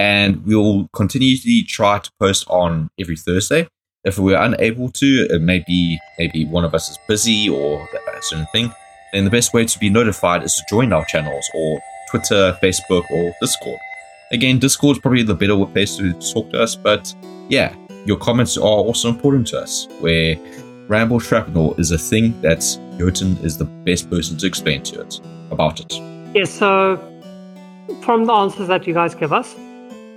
[0.04, 3.70] And we'll continually try to post on every Thursday.
[4.04, 8.22] If we're unable to, it may be maybe one of us is busy or a
[8.22, 8.70] certain thing,
[9.14, 11.80] then the best way to be notified is to join our channels or
[12.10, 13.80] Twitter, Facebook, or Discord.
[14.34, 17.16] Again, Discord is probably the better place to talk to us, but
[17.48, 17.74] yeah,
[18.06, 19.88] your comments are also important to us.
[20.02, 20.36] Where
[20.90, 22.60] Ramble Shrapnel is a thing that
[22.98, 25.94] Jotun is the best person to explain to it about it.
[26.36, 26.98] Yes, so
[28.02, 29.56] from the answers that you guys give us,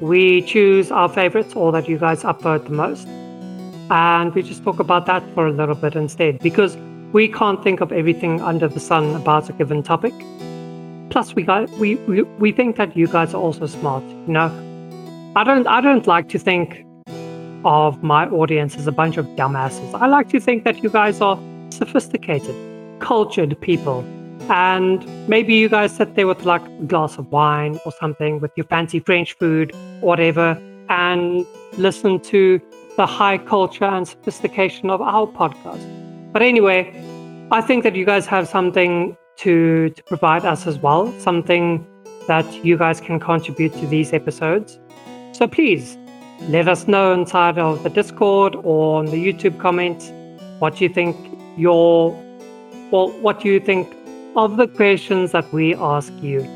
[0.00, 3.06] we choose our favorites or that you guys upvote the most.
[3.90, 6.76] And we just talk about that for a little bit instead because
[7.12, 10.12] we can't think of everything under the sun about a given topic.
[11.10, 14.50] Plus we got we, we we think that you guys are also smart you know?
[15.36, 16.84] I don't i don't like to think
[17.64, 19.94] of my audience as a bunch of dumbasses.
[19.94, 21.38] I like to think that you guys are
[21.70, 22.54] sophisticated
[23.00, 24.02] cultured people
[24.48, 28.50] and maybe you guys sit there with like a glass of wine or something with
[28.56, 31.46] your fancy french food whatever and
[31.78, 32.60] listen to
[32.96, 35.84] the high culture and sophistication of our podcast
[36.32, 36.82] but anyway
[37.52, 41.86] I think that you guys have something to, to provide us as well, something
[42.26, 44.80] that you guys can contribute to these episodes.
[45.30, 45.96] So please
[46.48, 50.10] let us know inside of the Discord or on the YouTube comments
[50.58, 51.16] what you think
[51.56, 52.10] your
[52.90, 53.94] well what you think
[54.36, 56.46] of the questions that we ask you.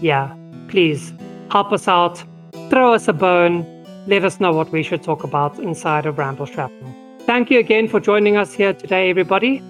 [0.00, 0.34] Yeah,
[0.68, 1.12] please
[1.50, 2.22] help us out,
[2.70, 3.64] throw us a bone,
[4.06, 6.94] let us know what we should talk about inside of Ramble Shrapnel.
[7.20, 9.62] Thank you again for joining us here today, everybody.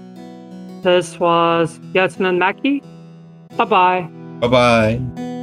[0.83, 2.83] This was Jotun and Mackie.
[3.57, 4.09] Bye bye.
[4.41, 5.36] Bye bye.